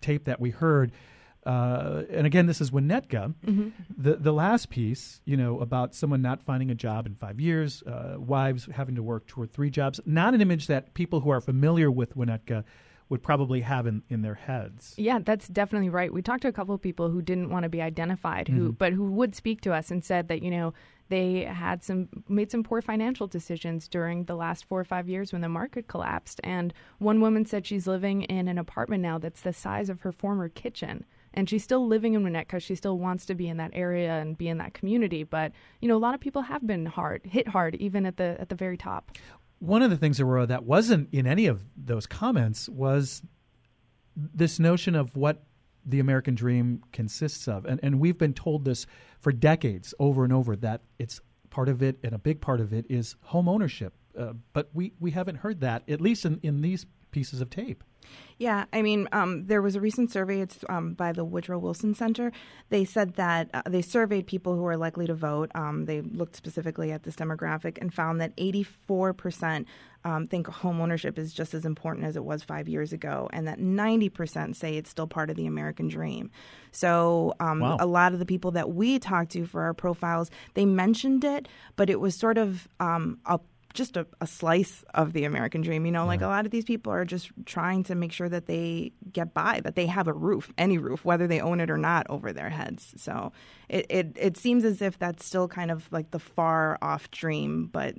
tape 0.00 0.24
that 0.24 0.40
we 0.40 0.50
heard 0.50 0.92
uh, 1.48 2.02
and 2.10 2.26
again, 2.26 2.44
this 2.44 2.60
is 2.60 2.70
Winnetka. 2.70 3.34
Mm-hmm. 3.46 3.68
The 3.96 4.16
the 4.16 4.32
last 4.32 4.68
piece, 4.68 5.22
you 5.24 5.34
know, 5.34 5.60
about 5.60 5.94
someone 5.94 6.20
not 6.20 6.42
finding 6.42 6.70
a 6.70 6.74
job 6.74 7.06
in 7.06 7.14
five 7.14 7.40
years, 7.40 7.82
uh, 7.84 8.16
wives 8.18 8.68
having 8.74 8.96
to 8.96 9.02
work 9.02 9.26
two 9.26 9.40
or 9.40 9.46
three 9.46 9.70
jobs. 9.70 9.98
Not 10.04 10.34
an 10.34 10.42
image 10.42 10.66
that 10.66 10.92
people 10.92 11.20
who 11.20 11.30
are 11.30 11.40
familiar 11.40 11.90
with 11.90 12.14
Winnetka 12.14 12.64
would 13.08 13.22
probably 13.22 13.62
have 13.62 13.86
in, 13.86 14.02
in 14.10 14.20
their 14.20 14.34
heads. 14.34 14.92
Yeah, 14.98 15.20
that's 15.24 15.48
definitely 15.48 15.88
right. 15.88 16.12
We 16.12 16.20
talked 16.20 16.42
to 16.42 16.48
a 16.48 16.52
couple 16.52 16.74
of 16.74 16.82
people 16.82 17.08
who 17.08 17.22
didn't 17.22 17.48
want 17.48 17.62
to 17.62 17.70
be 17.70 17.80
identified, 17.80 18.48
who 18.48 18.64
mm-hmm. 18.64 18.70
but 18.72 18.92
who 18.92 19.10
would 19.12 19.34
speak 19.34 19.62
to 19.62 19.72
us 19.72 19.90
and 19.90 20.04
said 20.04 20.28
that 20.28 20.42
you 20.42 20.50
know 20.50 20.74
they 21.08 21.44
had 21.44 21.82
some 21.82 22.10
made 22.28 22.50
some 22.50 22.62
poor 22.62 22.82
financial 22.82 23.26
decisions 23.26 23.88
during 23.88 24.24
the 24.24 24.36
last 24.36 24.66
four 24.66 24.78
or 24.78 24.84
five 24.84 25.08
years 25.08 25.32
when 25.32 25.40
the 25.40 25.48
market 25.48 25.88
collapsed. 25.88 26.42
And 26.44 26.74
one 26.98 27.22
woman 27.22 27.46
said 27.46 27.64
she's 27.64 27.86
living 27.86 28.24
in 28.24 28.48
an 28.48 28.58
apartment 28.58 29.00
now 29.02 29.16
that's 29.16 29.40
the 29.40 29.54
size 29.54 29.88
of 29.88 30.02
her 30.02 30.12
former 30.12 30.50
kitchen 30.50 31.06
and 31.34 31.48
she's 31.48 31.62
still 31.62 31.86
living 31.86 32.14
in 32.14 32.22
Winnetka. 32.22 32.60
She 32.60 32.74
still 32.74 32.98
wants 32.98 33.26
to 33.26 33.34
be 33.34 33.48
in 33.48 33.56
that 33.58 33.70
area 33.74 34.18
and 34.20 34.36
be 34.36 34.48
in 34.48 34.58
that 34.58 34.74
community. 34.74 35.24
But 35.24 35.52
you 35.80 35.88
know, 35.88 35.96
a 35.96 35.98
lot 35.98 36.14
of 36.14 36.20
people 36.20 36.42
have 36.42 36.66
been 36.66 36.86
hard 36.86 37.22
hit 37.24 37.48
hard, 37.48 37.74
even 37.76 38.06
at 38.06 38.16
the 38.16 38.36
at 38.40 38.48
the 38.48 38.54
very 38.54 38.76
top. 38.76 39.12
One 39.60 39.82
of 39.82 39.90
the 39.90 39.96
things, 39.96 40.20
Aurora, 40.20 40.46
that 40.46 40.64
wasn't 40.64 41.08
in 41.12 41.26
any 41.26 41.46
of 41.46 41.62
those 41.76 42.06
comments 42.06 42.68
was 42.68 43.22
this 44.16 44.58
notion 44.58 44.94
of 44.94 45.16
what 45.16 45.44
the 45.84 46.00
American 46.00 46.34
dream 46.34 46.82
consists 46.92 47.48
of, 47.48 47.64
and 47.64 47.80
and 47.82 48.00
we've 48.00 48.18
been 48.18 48.34
told 48.34 48.64
this 48.64 48.86
for 49.20 49.32
decades, 49.32 49.94
over 49.98 50.24
and 50.24 50.32
over, 50.32 50.54
that 50.56 50.82
it's 50.98 51.20
part 51.50 51.68
of 51.68 51.82
it 51.82 51.98
and 52.04 52.14
a 52.14 52.18
big 52.18 52.40
part 52.40 52.60
of 52.60 52.72
it 52.72 52.84
is 52.88 53.16
home 53.22 53.48
ownership. 53.48 53.94
Uh, 54.18 54.32
but 54.52 54.68
we 54.72 54.92
we 55.00 55.12
haven't 55.12 55.36
heard 55.36 55.60
that 55.60 55.82
at 55.88 56.00
least 56.00 56.24
in 56.24 56.40
in 56.42 56.60
these 56.60 56.86
pieces 57.10 57.40
of 57.40 57.50
tape. 57.50 57.82
Yeah, 58.38 58.66
I 58.72 58.82
mean, 58.82 59.08
um, 59.10 59.46
there 59.46 59.60
was 59.60 59.74
a 59.74 59.80
recent 59.80 60.12
survey. 60.12 60.40
It's 60.40 60.64
um, 60.68 60.94
by 60.94 61.12
the 61.12 61.24
Woodrow 61.24 61.58
Wilson 61.58 61.92
Center. 61.94 62.30
They 62.68 62.84
said 62.84 63.14
that 63.14 63.50
uh, 63.52 63.62
they 63.66 63.82
surveyed 63.82 64.28
people 64.28 64.54
who 64.54 64.64
are 64.66 64.76
likely 64.76 65.06
to 65.08 65.14
vote. 65.14 65.50
Um, 65.56 65.86
they 65.86 66.02
looked 66.02 66.36
specifically 66.36 66.92
at 66.92 67.02
this 67.02 67.16
demographic 67.16 67.78
and 67.80 67.92
found 67.92 68.20
that 68.20 68.32
84 68.38 69.12
percent 69.12 69.66
um, 70.04 70.28
think 70.28 70.46
home 70.46 70.80
ownership 70.80 71.18
is 71.18 71.34
just 71.34 71.52
as 71.52 71.66
important 71.66 72.06
as 72.06 72.14
it 72.14 72.24
was 72.24 72.44
five 72.44 72.68
years 72.68 72.92
ago, 72.92 73.28
and 73.32 73.48
that 73.48 73.58
90 73.58 74.08
percent 74.08 74.56
say 74.56 74.76
it's 74.76 74.90
still 74.90 75.08
part 75.08 75.30
of 75.30 75.36
the 75.36 75.46
American 75.46 75.88
dream. 75.88 76.30
So, 76.70 77.34
um, 77.40 77.58
wow. 77.58 77.76
a 77.80 77.86
lot 77.86 78.12
of 78.12 78.20
the 78.20 78.26
people 78.26 78.52
that 78.52 78.70
we 78.70 79.00
talked 79.00 79.32
to 79.32 79.46
for 79.46 79.62
our 79.62 79.74
profiles, 79.74 80.30
they 80.54 80.64
mentioned 80.64 81.24
it, 81.24 81.48
but 81.74 81.90
it 81.90 81.98
was 81.98 82.14
sort 82.14 82.38
of 82.38 82.68
um, 82.78 83.18
a 83.26 83.40
just 83.74 83.96
a, 83.96 84.06
a, 84.20 84.26
slice 84.26 84.84
of 84.94 85.12
the 85.12 85.24
American 85.24 85.60
dream. 85.60 85.86
You 85.86 85.92
know, 85.92 86.06
like 86.06 86.20
a 86.20 86.26
lot 86.26 86.44
of 86.44 86.50
these 86.50 86.64
people 86.64 86.92
are 86.92 87.04
just 87.04 87.30
trying 87.44 87.84
to 87.84 87.94
make 87.94 88.12
sure 88.12 88.28
that 88.28 88.46
they 88.46 88.92
get 89.12 89.34
by, 89.34 89.60
that 89.64 89.74
they 89.74 89.86
have 89.86 90.08
a 90.08 90.12
roof, 90.12 90.52
any 90.58 90.78
roof, 90.78 91.04
whether 91.04 91.26
they 91.26 91.40
own 91.40 91.60
it 91.60 91.70
or 91.70 91.78
not, 91.78 92.06
over 92.08 92.32
their 92.32 92.50
heads. 92.50 92.94
So 92.96 93.32
it, 93.68 93.86
it, 93.90 94.16
it 94.16 94.36
seems 94.36 94.64
as 94.64 94.82
if 94.82 94.98
that's 94.98 95.24
still 95.24 95.48
kind 95.48 95.70
of 95.70 95.90
like 95.92 96.10
the 96.10 96.18
far 96.18 96.78
off 96.82 97.10
dream, 97.10 97.68
but 97.72 97.94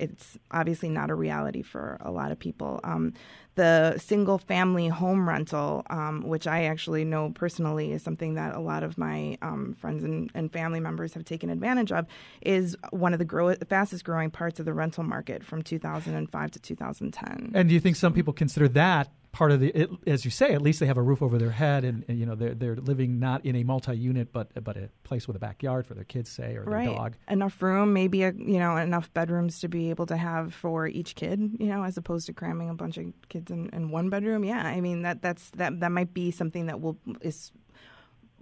it's 0.00 0.38
obviously 0.50 0.88
not 0.88 1.10
a 1.10 1.14
reality 1.14 1.62
for 1.62 1.98
a 2.00 2.10
lot 2.10 2.32
of 2.32 2.38
people. 2.38 2.80
Um, 2.84 3.14
the 3.54 3.96
single 3.98 4.38
family 4.38 4.88
home 4.88 5.28
rental, 5.28 5.84
um, 5.88 6.22
which 6.26 6.46
I 6.46 6.64
actually 6.64 7.04
know 7.04 7.30
personally 7.30 7.92
is 7.92 8.02
something 8.02 8.34
that 8.34 8.54
a 8.54 8.60
lot 8.60 8.82
of 8.82 8.98
my 8.98 9.38
um, 9.42 9.74
friends 9.74 10.02
and, 10.02 10.30
and, 10.34 10.52
family 10.52 10.80
members 10.80 11.14
have 11.14 11.24
taken 11.24 11.50
advantage 11.50 11.92
of, 11.92 12.06
is 12.42 12.76
one 12.90 13.12
of 13.12 13.18
the 13.18 13.24
grow- 13.24 13.54
fastest 13.68 14.04
growing 14.04 14.30
parts 14.30 14.58
of 14.58 14.66
the 14.66 14.72
rental 14.72 15.04
market 15.04 15.44
from 15.44 15.62
2005 15.62 16.50
to 16.50 16.58
2010. 16.58 17.52
And 17.54 17.68
do 17.68 17.74
you 17.74 17.80
think 17.80 17.96
some 17.96 18.12
people 18.12 18.32
consider 18.32 18.68
that 18.68 19.08
part 19.34 19.50
of 19.50 19.58
the, 19.58 19.68
it, 19.70 19.90
as 20.06 20.24
you 20.24 20.30
say, 20.30 20.54
at 20.54 20.62
least 20.62 20.78
they 20.78 20.86
have 20.86 20.96
a 20.96 21.02
roof 21.02 21.20
over 21.20 21.38
their 21.38 21.50
head, 21.50 21.84
and, 21.84 22.04
and, 22.06 22.18
you 22.18 22.24
know 22.24 22.36
they're 22.36 22.54
they're 22.54 22.76
living 22.76 23.18
not 23.18 23.44
in 23.44 23.56
a 23.56 23.64
multi-unit, 23.64 24.32
but 24.32 24.48
but 24.62 24.76
a 24.76 24.88
place 25.02 25.26
with 25.26 25.36
a 25.36 25.40
backyard 25.40 25.86
for 25.86 25.94
their 25.94 26.04
kids, 26.04 26.30
say, 26.30 26.54
or 26.54 26.62
right. 26.62 26.86
their 26.86 26.94
dog. 26.94 27.16
Enough 27.28 27.60
room, 27.60 27.92
maybe 27.92 28.22
a 28.22 28.32
you 28.32 28.58
know 28.58 28.76
enough 28.76 29.12
bedrooms 29.12 29.58
to 29.60 29.68
be 29.68 29.90
able 29.90 30.06
to 30.06 30.16
have 30.16 30.54
for 30.54 30.86
each 30.86 31.16
kid, 31.16 31.56
you 31.58 31.66
know, 31.66 31.82
as 31.82 31.96
opposed 31.96 32.26
to 32.26 32.32
cramming 32.32 32.70
a 32.70 32.74
bunch 32.74 32.96
of 32.96 33.06
kids 33.28 33.50
in, 33.50 33.68
in 33.70 33.90
one 33.90 34.08
bedroom. 34.08 34.44
Yeah, 34.44 34.64
I 34.64 34.80
mean 34.80 35.02
that 35.02 35.20
that's 35.20 35.50
that 35.50 35.80
that 35.80 35.90
might 35.90 36.14
be 36.14 36.30
something 36.30 36.66
that 36.66 36.80
will 36.80 36.96
is 37.20 37.50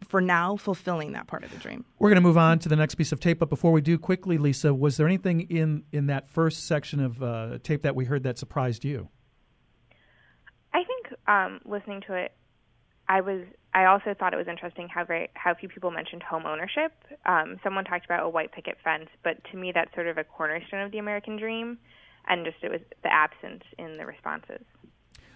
for 0.06 0.20
now 0.20 0.56
fulfilling 0.56 1.12
that 1.12 1.26
part 1.26 1.42
of 1.42 1.50
the 1.52 1.58
dream. 1.58 1.84
We're 1.99 2.11
going 2.11 2.16
to 2.16 2.22
move 2.22 2.38
on 2.38 2.58
to 2.61 2.68
the 2.68 2.76
next 2.76 2.96
piece 2.96 3.12
of 3.12 3.20
tape, 3.20 3.38
but 3.38 3.49
before 3.49 3.72
we 3.72 3.80
do, 3.80 3.99
quickly, 3.99 4.37
Lisa, 4.37 4.75
was 4.75 4.99
there 4.99 5.06
anything 5.06 5.42
in 5.42 5.84
in 5.90 6.06
that 6.08 6.28
first 6.28 6.66
section 6.66 7.00
of 7.00 7.22
uh, 7.22 7.58
tape 7.62 7.82
that 7.82 7.96
we 7.96 8.04
heard 8.04 8.25
that 8.25 8.38
surprised 8.38 8.84
you? 8.84 9.08
Um, 11.26 11.61
listening 11.64 12.02
to 12.07 12.14
it, 12.14 12.33
I 13.09 13.21
was 13.21 13.45
I 13.75 13.87
also 13.87 14.14
thought 14.19 14.35
it 14.35 14.37
was 14.37 14.49
interesting 14.49 14.88
how 14.88 15.05
very 15.05 15.31
how 15.35 15.55
few 15.55 15.69
people 15.69 15.91
mentioned 15.91 16.23
home 16.23 16.47
ownership. 16.47 16.93
Um, 17.26 17.59
someone 17.62 17.85
talked 17.85 18.05
about 18.05 18.25
a 18.25 18.29
white 18.29 18.52
picket 18.52 18.76
fence, 18.83 19.09
but 19.23 19.43
to 19.50 19.57
me 19.57 19.73
that's 19.73 19.93
sort 19.95 20.07
of 20.07 20.19
a 20.19 20.25
cornerstone 20.25 20.83
of 20.83 20.93
the 20.93 20.99
American 20.99 21.37
dream, 21.37 21.79
and 22.29 22.45
just 22.45 22.59
it 22.62 22.71
was 22.71 22.81
the 23.02 23.12
absence 23.12 23.64
in 23.79 23.97
the 23.97 24.07
responses. 24.07 24.64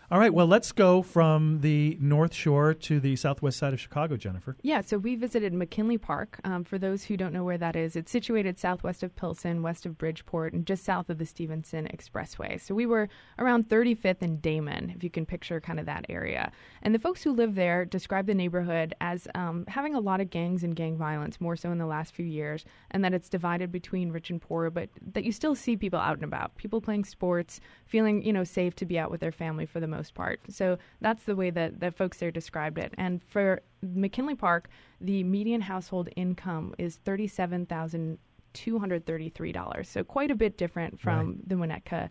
All 0.08 0.20
right, 0.20 0.32
well, 0.32 0.46
let's 0.46 0.70
go 0.70 1.02
from 1.02 1.62
the 1.62 1.98
North 2.00 2.32
Shore 2.32 2.74
to 2.74 3.00
the 3.00 3.16
southwest 3.16 3.58
side 3.58 3.72
of 3.72 3.80
Chicago, 3.80 4.16
Jennifer. 4.16 4.56
Yeah, 4.62 4.80
so 4.80 4.98
we 4.98 5.16
visited 5.16 5.52
McKinley 5.52 5.98
Park. 5.98 6.38
Um, 6.44 6.62
for 6.62 6.78
those 6.78 7.02
who 7.02 7.16
don't 7.16 7.32
know 7.32 7.42
where 7.42 7.58
that 7.58 7.74
is, 7.74 7.96
it's 7.96 8.12
situated 8.12 8.56
southwest 8.56 9.02
of 9.02 9.16
Pilsen, 9.16 9.64
west 9.64 9.84
of 9.84 9.98
Bridgeport, 9.98 10.52
and 10.52 10.64
just 10.64 10.84
south 10.84 11.10
of 11.10 11.18
the 11.18 11.26
Stevenson 11.26 11.88
Expressway. 11.92 12.60
So 12.60 12.72
we 12.72 12.86
were 12.86 13.08
around 13.40 13.68
35th 13.68 14.22
and 14.22 14.40
Damen, 14.40 14.94
if 14.94 15.02
you 15.02 15.10
can 15.10 15.26
picture 15.26 15.60
kind 15.60 15.80
of 15.80 15.86
that 15.86 16.06
area. 16.08 16.52
And 16.82 16.94
the 16.94 17.00
folks 17.00 17.24
who 17.24 17.32
live 17.32 17.56
there 17.56 17.84
describe 17.84 18.26
the 18.26 18.34
neighborhood 18.34 18.94
as 19.00 19.26
um, 19.34 19.64
having 19.66 19.96
a 19.96 20.00
lot 20.00 20.20
of 20.20 20.30
gangs 20.30 20.62
and 20.62 20.76
gang 20.76 20.96
violence, 20.96 21.40
more 21.40 21.56
so 21.56 21.72
in 21.72 21.78
the 21.78 21.86
last 21.86 22.14
few 22.14 22.26
years, 22.26 22.64
and 22.92 23.04
that 23.04 23.12
it's 23.12 23.28
divided 23.28 23.72
between 23.72 24.12
rich 24.12 24.30
and 24.30 24.40
poor, 24.40 24.70
but 24.70 24.88
that 25.14 25.24
you 25.24 25.32
still 25.32 25.56
see 25.56 25.76
people 25.76 25.98
out 25.98 26.14
and 26.14 26.22
about, 26.22 26.54
people 26.54 26.80
playing 26.80 27.04
sports, 27.04 27.58
feeling 27.86 28.22
you 28.22 28.32
know 28.32 28.44
safe 28.44 28.76
to 28.76 28.86
be 28.86 29.00
out 29.00 29.10
with 29.10 29.20
their 29.20 29.32
family 29.32 29.66
for 29.66 29.80
the 29.80 29.88
most 29.88 29.95
part. 30.14 30.40
So 30.48 30.78
that's 31.00 31.24
the 31.24 31.34
way 31.36 31.50
that, 31.50 31.80
that 31.80 31.96
folks 31.96 32.18
there 32.18 32.30
described 32.30 32.78
it. 32.78 32.92
And 32.98 33.22
for 33.22 33.60
McKinley 33.82 34.34
Park, 34.34 34.68
the 35.00 35.22
median 35.24 35.60
household 35.62 36.08
income 36.16 36.74
is 36.78 36.96
thirty-seven 37.04 37.66
thousand 37.66 38.18
two 38.52 38.78
hundred 38.78 39.06
thirty-three 39.06 39.52
dollars. 39.52 39.88
So 39.88 40.02
quite 40.04 40.30
a 40.30 40.34
bit 40.34 40.56
different 40.58 40.98
from 41.00 41.26
Right. 41.26 41.48
the 41.48 41.54
Winnetka 41.56 42.10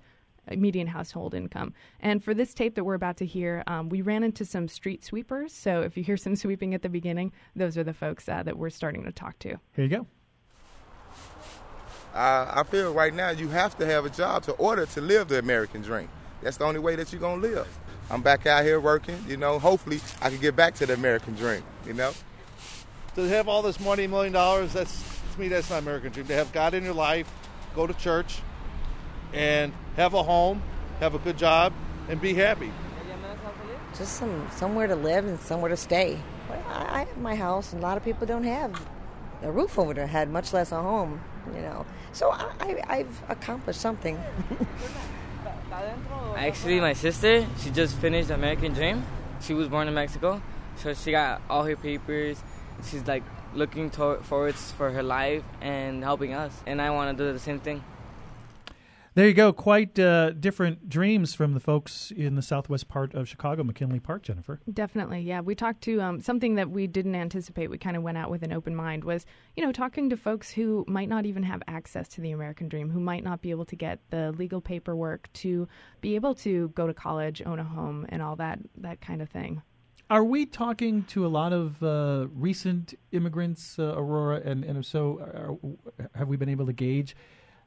uh, 0.52 0.56
median 0.56 0.88
household 0.88 1.34
income. 1.34 1.74
And 2.00 2.24
for 2.24 2.34
this 2.34 2.54
tape 2.54 2.76
that 2.76 2.84
we're 2.84 2.94
about 2.94 3.18
to 3.18 3.26
hear, 3.26 3.64
um, 3.68 3.90
we 3.90 4.02
ran 4.02 4.24
into 4.24 4.46
some 4.46 4.68
street 4.68 5.04
sweepers. 5.04 5.52
So 5.54 5.82
if 5.82 5.98
you 5.98 6.04
hear 6.04 6.18
some 6.18 6.36
sweeping 6.44 6.74
at 6.76 6.82
the 6.84 6.90
beginning, 6.90 7.32
those 7.56 7.78
are 7.78 7.84
the 7.84 7.94
folks 7.94 8.30
uh, 8.30 8.44
that 8.44 8.58
we're 8.58 8.70
starting 8.70 9.04
to 9.06 9.12
talk 9.12 9.40
to. 9.40 9.50
Here 9.76 9.86
you 9.86 9.90
go. 9.90 10.08
Uh, 12.14 12.50
I 12.56 12.64
feel 12.64 12.94
right 12.94 13.14
now 13.14 13.32
you 13.32 13.50
have 13.50 13.78
to 13.80 13.86
have 13.86 14.06
a 14.06 14.10
job 14.10 14.44
to 14.44 14.54
order 14.54 14.86
to 14.86 15.02
live 15.02 15.28
the 15.28 15.40
American 15.40 15.82
dream. 15.82 16.08
That's 16.46 16.58
the 16.58 16.66
only 16.66 16.80
way 16.80 16.96
that 16.96 17.12
you're 17.12 17.20
gonna 17.20 17.42
live. 17.42 17.68
I'm 18.12 18.22
back 18.22 18.46
out 18.46 18.64
here 18.64 18.80
working, 18.80 19.18
you 19.28 19.36
know. 19.36 19.58
Hopefully, 19.58 20.00
I 20.22 20.30
can 20.30 20.40
get 20.40 20.56
back 20.56 20.76
to 20.76 20.86
the 20.86 20.94
American 20.94 21.34
dream, 21.34 21.64
you 21.88 21.94
know. 21.94 22.12
to 23.16 23.24
have 23.24 23.48
all 23.48 23.64
this 23.64 23.80
money, 23.80 24.04
a 24.04 24.08
million 24.08 24.32
dollars, 24.32 24.72
that's 24.72 25.04
to 25.34 25.40
me 25.40 25.48
that's 25.48 25.72
not 25.72 25.80
American 25.80 26.12
dream. 26.12 26.28
To 26.28 26.36
have 26.36 26.54
God 26.54 26.76
in 26.76 26.84
your 26.84 26.94
life, 26.94 27.28
go 27.74 27.88
to 27.88 27.96
church, 27.96 28.44
and 29.34 29.74
have 29.96 30.14
a 30.14 30.22
home, 30.22 30.62
have 31.00 31.16
a 31.16 31.18
good 31.18 31.36
job, 31.36 31.74
and 32.10 32.22
be 32.22 32.36
happy. 32.36 32.72
Just 33.98 34.18
some 34.18 34.48
somewhere 34.56 34.86
to 34.86 34.96
live 34.96 35.26
and 35.26 35.40
somewhere 35.40 35.70
to 35.70 35.78
stay. 35.78 36.20
I, 36.70 37.00
I 37.02 37.06
have 37.06 37.18
my 37.18 37.34
house, 37.34 37.74
and 37.74 37.82
a 37.82 37.84
lot 37.88 37.98
of 37.98 38.04
people 38.04 38.28
don't 38.28 38.44
have 38.44 38.88
a 39.42 39.52
roof 39.52 39.80
over 39.80 39.96
their 39.96 40.06
head, 40.06 40.30
much 40.30 40.54
less 40.54 40.72
a 40.72 40.80
home. 40.80 41.20
You 41.56 41.62
know, 41.62 41.88
so 42.14 42.30
I, 42.30 42.52
I, 42.60 42.84
I've 42.88 43.24
accomplished 43.30 43.82
something. 43.82 44.22
Actually, 46.36 46.80
my 46.82 46.94
sister, 46.94 47.46
she 47.60 47.70
just 47.70 47.96
finished 47.98 48.30
American 48.30 48.74
Dream. 48.74 49.06
She 49.42 49.54
was 49.54 49.68
born 49.68 49.88
in 49.88 49.94
Mexico, 49.94 50.42
so 50.76 50.94
she 50.94 51.12
got 51.12 51.42
all 51.50 51.64
her 51.64 51.76
papers. 51.76 52.42
She's 52.90 53.08
like 53.08 53.24
looking 53.54 53.90
to- 53.92 54.20
forwards 54.24 54.72
for 54.74 54.92
her 54.92 55.02
life 55.02 55.44
and 55.62 56.04
helping 56.04 56.34
us. 56.34 56.52
And 56.68 56.82
I 56.82 56.90
want 56.90 57.18
to 57.18 57.24
do 57.26 57.32
the 57.32 57.40
same 57.40 57.60
thing. 57.60 57.84
There 59.16 59.26
you 59.26 59.34
go. 59.34 59.54
Quite 59.54 59.98
uh, 59.98 60.32
different 60.32 60.90
dreams 60.90 61.34
from 61.34 61.54
the 61.54 61.62
folks 61.62 62.12
in 62.12 62.36
the 62.36 62.42
southwest 62.42 62.90
part 62.90 63.14
of 63.14 63.30
Chicago, 63.30 63.64
McKinley 63.64 64.02
Park, 64.02 64.24
Jennifer. 64.24 64.60
Definitely, 64.72 65.22
yeah. 65.22 65.40
We 65.40 65.56
talked 65.56 65.82
to 65.84 66.02
um, 66.02 66.20
something 66.20 66.56
that 66.56 66.70
we 66.70 66.86
didn't 66.86 67.16
anticipate. 67.16 67.70
We 67.70 67.78
kind 67.78 67.96
of 67.96 68.04
went 68.04 68.18
out 68.18 68.30
with 68.30 68.44
an 68.44 68.52
open 68.52 68.76
mind. 68.76 69.06
Was 69.06 69.26
you 69.56 69.64
know 69.64 69.72
talking 69.72 70.10
to 70.10 70.18
folks 70.18 70.52
who 70.52 70.84
might 70.90 71.08
not 71.08 71.26
even 71.26 71.44
have 71.44 71.64
access 71.70 72.10
to 72.10 72.22
the 72.22 72.32
American 72.32 72.68
dream, 72.68 72.90
who 72.90 73.00
might 73.00 73.24
not 73.24 73.42
be 73.42 73.52
able 73.52 73.64
to 73.64 73.76
get 73.78 74.02
the 74.10 74.34
legal 74.34 74.60
paperwork 74.60 75.32
to 75.32 75.66
be 76.02 76.16
able 76.16 76.36
to 76.36 76.68
go 76.76 76.86
to 76.86 76.94
college, 76.94 77.42
own 77.46 77.60
a 77.60 77.64
home, 77.64 78.06
and 78.10 78.22
all 78.22 78.36
that 78.36 78.60
that 78.76 79.00
kind 79.00 79.22
of 79.22 79.30
thing. 79.30 79.62
Are 80.10 80.26
we 80.26 80.46
talking 80.46 81.04
to 81.06 81.26
a 81.26 81.30
lot 81.30 81.54
of 81.54 81.82
uh, 81.82 82.28
recent 82.34 82.94
immigrants, 83.14 83.80
uh, 83.80 83.96
Aurora? 83.96 84.42
And, 84.44 84.66
and 84.66 84.78
if 84.78 84.86
so, 84.86 85.20
are, 85.20 86.06
have 86.16 86.28
we 86.28 86.36
been 86.36 86.50
able 86.50 86.66
to 86.68 86.74
gauge, 86.74 87.16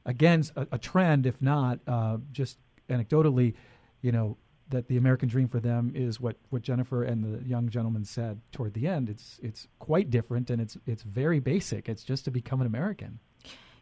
again, 0.09 0.43
a, 0.57 0.67
a 0.73 0.79
trend, 0.79 1.27
if 1.27 1.41
not 1.41 1.79
uh, 1.87 2.17
just 2.33 2.59
anecdotally, 2.89 3.55
you 4.01 4.11
know, 4.11 4.37
that 4.71 4.89
the 4.89 4.97
American 4.97 5.29
dream 5.29 5.49
for 5.49 5.61
them 5.61 5.93
is 5.95 6.21
what, 6.21 6.37
what 6.51 6.63
Jennifer 6.63 7.05
and 7.05 7.23
the 7.23 7.47
young 7.47 7.69
gentleman 7.69 8.05
said 8.05 8.41
toward 8.51 8.75
the 8.75 8.87
end. 8.87 9.09
It's 9.09 9.39
it's 9.43 9.69
quite 9.79 10.11
different, 10.11 10.51
and 10.51 10.61
it's 10.61 10.77
it's 10.87 11.03
very 11.03 11.41
basic. 11.41 11.89
It's 11.89 12.03
just 12.03 12.25
to 12.25 12.31
become 12.31 12.61
an 12.61 12.67
American. 12.67 13.21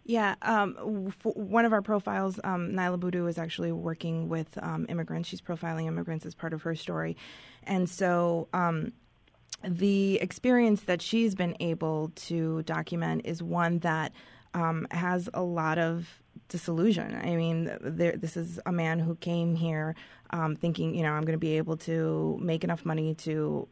Yeah, 0.05 0.37
um, 0.43 1.09
f- 1.09 1.35
one 1.35 1.65
of 1.65 1.73
our 1.73 1.83
profiles, 1.83 2.39
um, 2.45 2.71
Niala 2.71 3.01
Boodhoo, 3.01 3.27
is 3.27 3.39
actually 3.39 3.73
working 3.73 4.29
with 4.29 4.57
um, 4.63 4.87
immigrants. 4.89 5.29
She's 5.29 5.41
profiling 5.41 5.87
immigrants 5.87 6.25
as 6.25 6.37
part 6.37 6.53
of 6.53 6.63
her 6.63 6.77
story, 6.77 7.17
and 7.65 7.91
so 7.91 8.47
um, 8.53 8.93
the 9.65 10.21
experience 10.21 10.83
that 10.83 11.03
she's 11.03 11.35
been 11.35 11.57
able 11.59 12.13
to 12.15 12.63
document 12.63 13.23
is 13.25 13.43
one 13.43 13.81
that 13.81 14.13
um, 14.57 14.87
has 14.91 15.29
a 15.35 15.43
lot 15.43 15.79
of 15.79 16.23
disillusion. 16.49 17.15
I 17.23 17.37
mean, 17.37 17.71
there, 17.81 18.17
this 18.17 18.37
is 18.37 18.59
a 18.65 18.73
man 18.73 18.99
who 18.99 19.15
came 19.17 19.55
here 19.55 19.95
um, 20.31 20.57
thinking, 20.57 20.95
you 20.95 21.03
know, 21.03 21.13
I'm 21.13 21.23
going 21.23 21.33
to 21.35 21.39
be 21.39 21.59
able 21.59 21.77
to 21.79 22.39
make 22.41 22.65
enough 22.65 22.85
money 22.85 23.15
to 23.17 23.69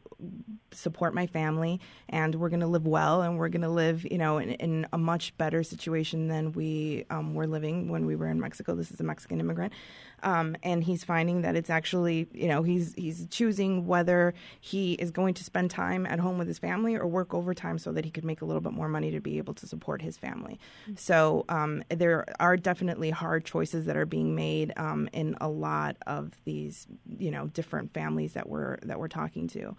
support 0.71 1.13
my 1.13 1.27
family, 1.27 1.79
and 2.09 2.35
we're 2.35 2.49
going 2.49 2.59
to 2.61 2.67
live 2.67 2.85
well, 2.85 3.21
and 3.21 3.37
we're 3.37 3.49
going 3.49 3.61
to 3.61 3.69
live, 3.69 4.05
you 4.09 4.17
know, 4.17 4.37
in, 4.37 4.51
in 4.51 4.87
a 4.91 4.97
much 4.97 5.35
better 5.37 5.63
situation 5.63 6.27
than 6.27 6.51
we 6.51 7.05
um, 7.09 7.33
were 7.33 7.47
living 7.47 7.89
when 7.89 8.05
we 8.05 8.15
were 8.15 8.27
in 8.27 8.39
Mexico. 8.39 8.75
This 8.75 8.91
is 8.91 8.99
a 8.99 9.03
Mexican 9.03 9.39
immigrant, 9.39 9.73
um, 10.23 10.55
and 10.63 10.83
he's 10.83 11.03
finding 11.03 11.41
that 11.41 11.55
it's 11.55 11.69
actually, 11.69 12.27
you 12.33 12.47
know, 12.47 12.63
he's 12.63 12.93
he's 12.95 13.27
choosing 13.27 13.87
whether 13.87 14.33
he 14.59 14.93
is 14.93 15.11
going 15.11 15.33
to 15.35 15.43
spend 15.43 15.71
time 15.71 16.05
at 16.05 16.19
home 16.19 16.37
with 16.37 16.47
his 16.47 16.59
family 16.59 16.95
or 16.95 17.07
work 17.07 17.33
overtime 17.33 17.77
so 17.77 17.91
that 17.91 18.05
he 18.05 18.11
could 18.11 18.25
make 18.25 18.41
a 18.41 18.45
little 18.45 18.61
bit 18.61 18.73
more 18.73 18.89
money 18.89 19.11
to 19.11 19.19
be 19.19 19.37
able 19.37 19.53
to 19.53 19.67
support 19.67 20.01
his 20.01 20.17
family. 20.17 20.59
So 20.95 21.45
um, 21.49 21.83
there 21.89 22.25
are 22.39 22.57
definitely 22.57 23.11
hard 23.11 23.45
choices 23.45 23.85
that 23.85 23.95
are 23.95 24.05
being 24.05 24.35
made 24.35 24.73
um, 24.77 25.09
in 25.13 25.35
a 25.41 25.47
lot 25.47 25.97
of 26.05 26.33
these, 26.45 26.87
you 27.17 27.31
know, 27.31 27.47
different 27.47 27.93
families 27.93 28.33
that 28.33 28.49
we're 28.49 28.77
that 28.83 28.99
we're 28.99 29.07
talking 29.07 29.47
to. 29.49 29.75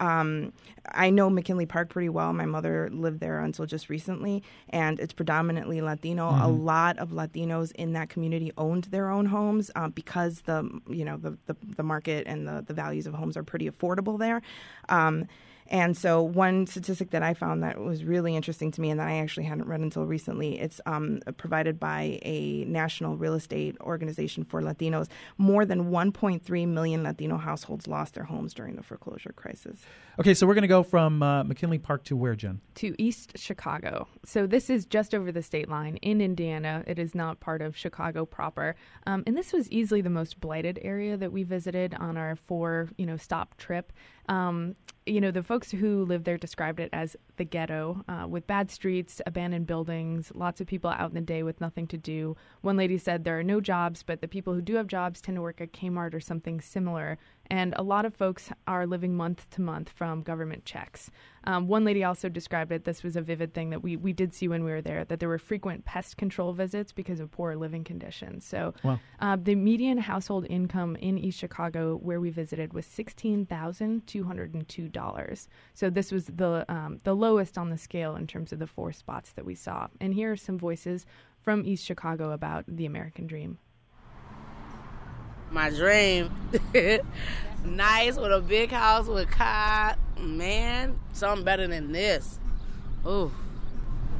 Um, 0.00 0.52
I 0.92 1.10
know 1.10 1.30
McKinley 1.30 1.66
Park 1.66 1.88
pretty 1.88 2.08
well. 2.08 2.32
My 2.32 2.44
mother 2.46 2.90
lived 2.92 3.20
there 3.20 3.40
until 3.40 3.64
just 3.66 3.88
recently, 3.88 4.42
and 4.70 4.98
it's 5.00 5.12
predominantly 5.12 5.80
Latino. 5.80 6.30
A 6.30 6.32
Mhm. 6.48 6.64
lot 6.64 6.98
of 6.98 7.10
Latinos 7.10 7.72
in 7.72 7.92
that 7.94 8.08
community 8.08 8.52
owned 8.58 8.84
their 8.84 9.08
own 9.08 9.26
homes 9.26 9.70
um, 9.76 9.90
because 9.92 10.42
the 10.42 10.68
you 10.88 11.04
know 11.04 11.16
the, 11.16 11.38
the 11.46 11.56
the 11.76 11.82
market 11.82 12.26
and 12.26 12.46
the 12.46 12.62
the 12.66 12.74
values 12.74 13.06
of 13.06 13.14
homes 13.14 13.36
are 13.36 13.44
pretty 13.44 13.70
affordable 13.70 14.18
there. 14.18 14.42
Um, 14.88 15.26
and 15.68 15.96
so, 15.96 16.22
one 16.22 16.66
statistic 16.66 17.10
that 17.10 17.22
I 17.22 17.34
found 17.34 17.62
that 17.62 17.80
was 17.80 18.04
really 18.04 18.36
interesting 18.36 18.70
to 18.72 18.80
me, 18.80 18.90
and 18.90 19.00
that 19.00 19.08
I 19.08 19.18
actually 19.18 19.44
hadn't 19.44 19.66
read 19.66 19.80
until 19.80 20.04
recently, 20.04 20.60
it's 20.60 20.80
um, 20.86 21.20
provided 21.36 21.80
by 21.80 22.18
a 22.22 22.64
national 22.66 23.16
real 23.16 23.34
estate 23.34 23.76
organization 23.80 24.44
for 24.44 24.60
Latinos. 24.60 25.08
More 25.38 25.64
than 25.64 25.90
1.3 25.90 26.68
million 26.68 27.02
Latino 27.02 27.38
households 27.38 27.88
lost 27.88 28.14
their 28.14 28.24
homes 28.24 28.52
during 28.52 28.76
the 28.76 28.82
foreclosure 28.82 29.32
crisis. 29.32 29.80
Okay, 30.18 30.34
so 30.34 30.46
we're 30.46 30.54
going 30.54 30.62
to 30.62 30.68
go 30.68 30.82
from 30.82 31.22
uh, 31.22 31.44
McKinley 31.44 31.78
Park 31.78 32.04
to 32.04 32.16
where, 32.16 32.34
Jen? 32.34 32.60
to 32.76 32.94
East 32.98 33.38
Chicago. 33.38 34.08
So 34.24 34.46
this 34.46 34.68
is 34.68 34.84
just 34.86 35.14
over 35.14 35.32
the 35.32 35.42
state 35.42 35.68
line 35.68 35.96
in 35.98 36.20
Indiana. 36.20 36.84
It 36.86 36.98
is 36.98 37.14
not 37.14 37.40
part 37.40 37.62
of 37.62 37.76
Chicago 37.76 38.24
proper. 38.24 38.76
Um, 39.06 39.22
and 39.26 39.36
this 39.36 39.52
was 39.52 39.70
easily 39.70 40.00
the 40.00 40.10
most 40.10 40.40
blighted 40.40 40.78
area 40.82 41.16
that 41.16 41.32
we 41.32 41.42
visited 41.42 41.94
on 41.94 42.16
our 42.16 42.36
four, 42.36 42.88
you 42.96 43.06
know, 43.06 43.16
stop 43.16 43.56
trip. 43.56 43.92
Um, 44.28 44.76
you 45.06 45.20
know, 45.20 45.30
the 45.30 45.42
folks 45.42 45.70
who 45.70 46.04
lived 46.04 46.24
there 46.24 46.38
described 46.38 46.80
it 46.80 46.88
as 46.92 47.14
the 47.36 47.44
ghetto, 47.44 48.02
uh, 48.08 48.26
with 48.26 48.46
bad 48.46 48.70
streets, 48.70 49.20
abandoned 49.26 49.66
buildings, 49.66 50.32
lots 50.34 50.60
of 50.60 50.66
people 50.66 50.88
out 50.90 51.10
in 51.10 51.14
the 51.14 51.20
day 51.20 51.42
with 51.42 51.60
nothing 51.60 51.86
to 51.88 51.98
do. 51.98 52.36
One 52.62 52.76
lady 52.76 52.96
said 52.96 53.24
there 53.24 53.38
are 53.38 53.42
no 53.44 53.60
jobs, 53.60 54.02
but 54.02 54.22
the 54.22 54.28
people 54.28 54.54
who 54.54 54.62
do 54.62 54.76
have 54.76 54.86
jobs 54.86 55.20
tend 55.20 55.36
to 55.36 55.42
work 55.42 55.60
at 55.60 55.72
Kmart 55.72 56.14
or 56.14 56.20
something 56.20 56.60
similar. 56.60 57.18
And 57.50 57.74
a 57.76 57.82
lot 57.82 58.04
of 58.04 58.14
folks 58.14 58.50
are 58.66 58.86
living 58.86 59.16
month 59.16 59.48
to 59.50 59.60
month 59.60 59.90
from 59.90 60.22
government 60.22 60.64
checks. 60.64 61.10
Um, 61.46 61.68
one 61.68 61.84
lady 61.84 62.02
also 62.02 62.30
described 62.30 62.72
it. 62.72 62.84
This 62.84 63.02
was 63.02 63.16
a 63.16 63.20
vivid 63.20 63.52
thing 63.52 63.68
that 63.70 63.82
we, 63.82 63.96
we 63.96 64.14
did 64.14 64.32
see 64.32 64.48
when 64.48 64.64
we 64.64 64.70
were 64.70 64.80
there 64.80 65.04
that 65.04 65.20
there 65.20 65.28
were 65.28 65.38
frequent 65.38 65.84
pest 65.84 66.16
control 66.16 66.54
visits 66.54 66.90
because 66.92 67.20
of 67.20 67.30
poor 67.30 67.54
living 67.54 67.84
conditions. 67.84 68.46
So 68.46 68.72
Wow. 68.82 68.98
uh, 69.20 69.36
the 69.36 69.54
median 69.54 69.98
household 69.98 70.46
income 70.48 70.96
in 70.96 71.18
East 71.18 71.38
Chicago, 71.38 71.96
where 71.96 72.18
we 72.18 72.30
visited, 72.30 72.72
was 72.72 72.86
sixteen 72.86 73.44
thousand 73.44 74.06
two 74.06 74.24
hundred 74.24 74.54
and 74.54 74.66
two 74.66 74.88
dollars. 74.88 75.48
So 75.74 75.90
this 75.90 76.10
was 76.10 76.24
the 76.26 76.64
um, 76.68 76.98
the 77.04 77.14
lowest 77.14 77.58
on 77.58 77.68
the 77.68 77.78
scale 77.78 78.16
in 78.16 78.26
terms 78.26 78.52
of 78.52 78.58
the 78.58 78.66
four 78.66 78.92
spots 78.92 79.32
that 79.32 79.44
we 79.44 79.54
saw. 79.54 79.88
And 80.00 80.14
here 80.14 80.32
are 80.32 80.36
some 80.36 80.58
voices 80.58 81.04
from 81.42 81.66
East 81.66 81.84
Chicago 81.84 82.30
about 82.30 82.64
the 82.66 82.86
American 82.86 83.26
dream. 83.26 83.58
My 85.54 85.70
dream. 85.70 86.34
nice 87.64 88.16
with 88.16 88.32
a 88.32 88.40
big 88.40 88.72
house 88.72 89.06
with 89.06 89.30
car. 89.30 89.94
Man, 90.18 90.98
something 91.12 91.44
better 91.44 91.68
than 91.68 91.92
this. 91.92 92.40
Ooh. 93.06 93.30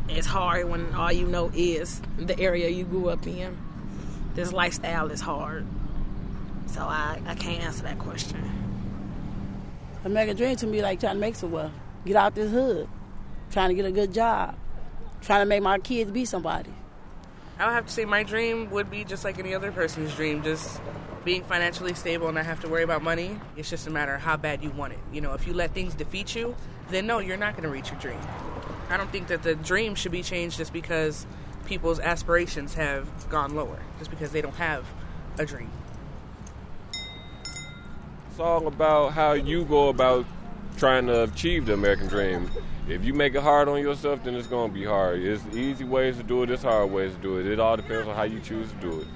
It's 0.09 0.29
hard 0.29 0.69
when 0.69 0.95
all 0.95 1.11
you 1.11 1.27
know 1.27 1.51
is 1.53 2.01
the 2.19 2.39
area 2.39 2.69
you 2.69 2.85
grew 2.85 3.09
up 3.09 3.27
in. 3.27 3.59
This 4.37 4.53
lifestyle 4.53 5.11
is 5.11 5.21
hard. 5.21 5.67
So 6.67 6.83
I, 6.83 7.21
I 7.27 7.35
can't 7.35 7.65
answer 7.65 7.83
that 7.83 7.99
question. 7.99 8.49
American 10.05 10.37
dream 10.37 10.55
to 10.55 10.69
me 10.69 10.83
like 10.83 11.01
trying 11.01 11.17
to 11.17 11.21
make 11.21 11.35
some 11.35 11.51
wealth, 11.51 11.73
get 12.07 12.15
out 12.15 12.37
this 12.37 12.53
hood, 12.53 12.89
trying 13.51 13.71
to 13.71 13.75
get 13.75 13.87
a 13.87 13.93
good 13.93 14.15
job, 14.15 14.55
trying 15.21 15.41
to 15.41 15.47
make 15.47 15.65
my 15.65 15.81
kids 15.81 16.13
be 16.13 16.25
somebody. 16.27 16.71
I 17.59 17.67
would 17.67 17.75
have 17.75 17.87
to 17.87 17.93
say 17.93 18.05
my 18.05 18.25
dream 18.25 18.71
would 18.71 18.91
be 18.91 19.05
just 19.05 19.25
like 19.25 19.39
any 19.39 19.55
other 19.55 19.71
person's 19.71 20.15
dream, 20.15 20.43
just 20.43 20.81
being 21.25 21.45
financially 21.45 21.95
stable 21.95 22.27
and 22.27 22.35
not 22.35 22.47
have 22.47 22.61
to 22.61 22.69
worry 22.69 22.83
about 22.83 23.03
money. 23.03 23.39
It's 23.57 23.71
just 23.71 23.87
a 23.87 23.91
matter 23.91 24.15
of 24.15 24.21
how 24.21 24.37
bad 24.37 24.63
you 24.63 24.71
want 24.71 24.93
it. 24.93 24.99
You 25.13 25.21
know, 25.21 25.35
if 25.35 25.47
you 25.47 25.55
let 25.55 25.73
things 25.73 25.95
defeat 25.95 26.35
you, 26.35 26.57
then 26.91 27.07
no, 27.07 27.19
you're 27.21 27.37
not 27.37 27.53
going 27.53 27.63
to 27.63 27.69
reach 27.69 27.91
your 27.91 28.01
dream. 28.01 28.19
I 28.91 28.97
don't 28.97 29.11
think 29.11 29.29
that 29.29 29.43
the 29.43 29.55
dream 29.55 29.95
should 29.95 30.13
be 30.13 30.23
changed 30.23 30.59
just 30.59 30.73
because 30.73 31.27
people's 31.65 32.01
aspirations 32.01 32.75
have 32.75 33.09
gone 33.31 33.55
lower, 33.55 33.79
just 33.99 34.11
because 34.11 34.33
they 34.33 34.43
don't 34.43 34.57
have 34.57 34.85
a 35.39 35.47
dream. 35.47 35.71
It's 38.31 38.41
all 38.41 38.67
about 38.67 39.13
how 39.13 39.33
you 39.33 39.65
go 39.65 39.89
about 39.89 40.27
trying 40.77 41.07
to 41.07 41.23
achieve 41.23 41.67
the 41.67 41.75
American 41.75 42.09
dream. 42.09 42.51
If 42.87 43.03
you 43.03 43.15
make 43.15 43.35
it 43.35 43.43
hard 43.43 43.69
on 43.69 43.81
yourself, 43.81 44.23
then 44.25 44.35
it's 44.35 44.47
to 44.71 44.75
be 44.75 44.85
hard. 44.85 45.21
It's 45.23 45.43
easy 45.55 45.85
ways 45.85 46.19
to 46.19 46.23
do 46.23 46.43
it, 46.43 46.51
it's 46.51 46.63
hard 46.63 46.91
ways 46.91 47.15
to 47.15 47.19
do 47.21 47.39
it. 47.39 47.47
It 47.47 47.59
all 47.59 47.77
depends 47.77 48.07
on 48.07 48.15
how 48.15 48.25
you 48.25 48.41
choose 48.41 48.69
to 48.71 48.77
do 48.77 49.01
it. 49.01 49.07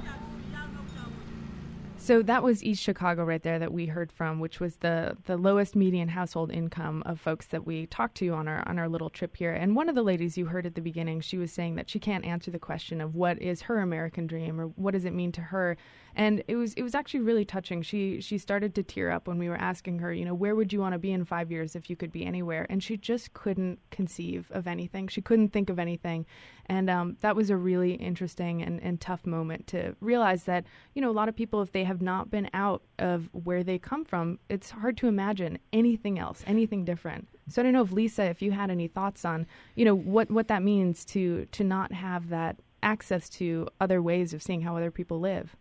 So 2.09 2.23
that 2.23 2.43
was 2.43 2.65
East 2.65 2.83
Chicago 2.83 3.23
right 3.23 3.43
there 3.43 3.59
that 3.59 3.71
we 3.71 3.85
heard 3.85 4.11
from, 4.11 4.41
which 4.41 4.61
was 4.61 4.77
the 4.77 5.19
the 5.27 5.37
lowest 5.37 5.77
median 5.77 6.09
household 6.09 6.51
income 6.51 7.03
of 7.05 7.21
folks 7.21 7.45
that 7.49 7.67
we 7.67 7.85
talked 7.85 8.15
to 8.17 8.31
on 8.31 8.49
our 8.49 8.67
on 8.67 8.79
our 8.79 8.89
little 8.89 9.11
trip 9.11 9.37
here. 9.37 9.53
And 9.53 9.77
one 9.77 9.91
of 9.91 9.95
the 9.95 10.03
ladies 10.03 10.39
you 10.39 10.47
heard 10.47 10.65
at 10.65 10.75
the 10.75 10.81
beginning, 10.81 11.21
she 11.21 11.37
was 11.37 11.53
saying 11.53 11.75
that 11.75 11.91
she 11.91 11.99
can't 11.99 12.25
answer 12.25 12.51
the 12.51 12.59
question 12.59 13.03
of 13.03 13.15
what 13.15 13.39
is 13.43 13.61
her 13.61 13.81
American 13.81 14.27
dream 14.27 14.59
or 14.59 14.69
what 14.69 14.93
does 14.93 15.05
it 15.05 15.13
mean 15.13 15.33
to 15.33 15.43
her. 15.43 15.77
And 16.17 16.43
it 16.49 16.57
was 16.57 16.73
it 16.75 16.83
was 16.83 16.95
actually 16.95 17.21
really 17.21 17.45
touching. 17.45 17.83
She 17.83 18.23
she 18.23 18.39
started 18.39 18.75
to 18.77 18.83
tear 18.83 19.11
up 19.11 19.29
when 19.29 19.37
we 19.37 19.51
were 19.51 19.61
asking 19.61 19.99
her, 19.99 20.11
you 20.11 20.25
know, 20.25 20.35
where 20.35 20.57
would 20.57 20.73
you 20.73 20.81
want 20.81 20.95
to 20.95 20.99
be 20.99 21.13
in 21.13 21.27
5 21.27 21.53
years 21.53 21.77
if 21.77 21.91
you 21.91 21.95
could 21.95 22.11
be 22.11 22.25
anywhere? 22.25 22.67
And 22.71 22.83
she 22.83 22.97
just 22.97 23.35
couldn't 23.35 23.81
conceive 23.91 24.51
of 24.51 24.67
anything. 24.67 25.09
She 25.09 25.21
couldn't 25.21 25.51
think 25.51 25.69
of 25.69 25.79
anything. 25.79 26.25
And 26.67 26.91
um, 26.91 27.17
that 27.21 27.35
was 27.35 27.51
a 27.51 27.57
really 27.57 27.95
interesting 27.95 28.63
and, 28.63 28.83
and 28.83 29.01
tough 29.01 29.25
moment 29.27 29.67
to 29.69 29.97
realize 30.01 30.45
that, 30.45 30.65
you 30.95 31.01
know, 31.01 31.11
a 31.11 31.13
lot 31.13 31.29
of 31.29 31.35
people, 31.37 31.63
if 31.63 31.73
they 31.73 31.85
have 31.85 31.98
not 32.03 32.31
been 32.31 32.49
out 32.53 32.83
of 32.99 33.29
where 33.33 33.63
they 33.63 33.79
come 33.79 34.05
from, 34.05 34.39
it's 34.49 34.71
hard 34.71 34.97
to 34.99 35.09
imagine 35.09 35.59
anything 35.73 36.19
else, 36.19 36.43
anything 36.47 36.85
different. 36.85 37.29
So 37.49 37.63
I 37.63 37.65
don't 37.65 37.73
know 37.73 37.83
if 37.83 37.93
Lisa, 37.93 38.25
if 38.25 38.43
you 38.43 38.53
had 38.53 38.71
any 38.71 38.89
thoughts 38.89 39.25
on, 39.25 39.47
you 39.75 39.85
know, 39.85 39.95
what, 39.95 40.31
what 40.31 40.49
that 40.49 40.63
means 40.63 41.05
to 41.07 41.47
to 41.53 41.65
not 41.65 41.93
have 41.93 42.29
that 42.29 42.57
access 42.83 43.29
to 43.29 43.69
other 43.81 44.01
ways 44.01 44.33
of 44.35 44.43
seeing 44.43 44.63
how 44.63 44.77
other 44.77 44.91
people 44.91 45.19
live. 45.21 45.57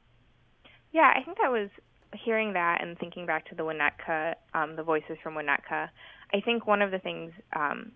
Yeah, 0.92 1.14
I 1.16 1.24
think 1.24 1.38
that 1.38 1.52
was 1.52 1.70
hearing 2.14 2.54
that 2.54 2.82
and 2.82 2.98
thinking 2.98 3.26
back 3.26 3.48
to 3.50 3.56
the 3.56 3.64
Winnetka, 3.64 4.36
um, 4.54 4.76
the 4.76 4.84
voices 4.84 5.18
from 5.22 5.36
Winnetka. 5.36 5.90
I 6.34 6.42
think 6.42 6.68
one 6.68 6.82
of 6.82 6.92
the 6.92 7.00
things 7.00 7.32
um, 7.56 7.92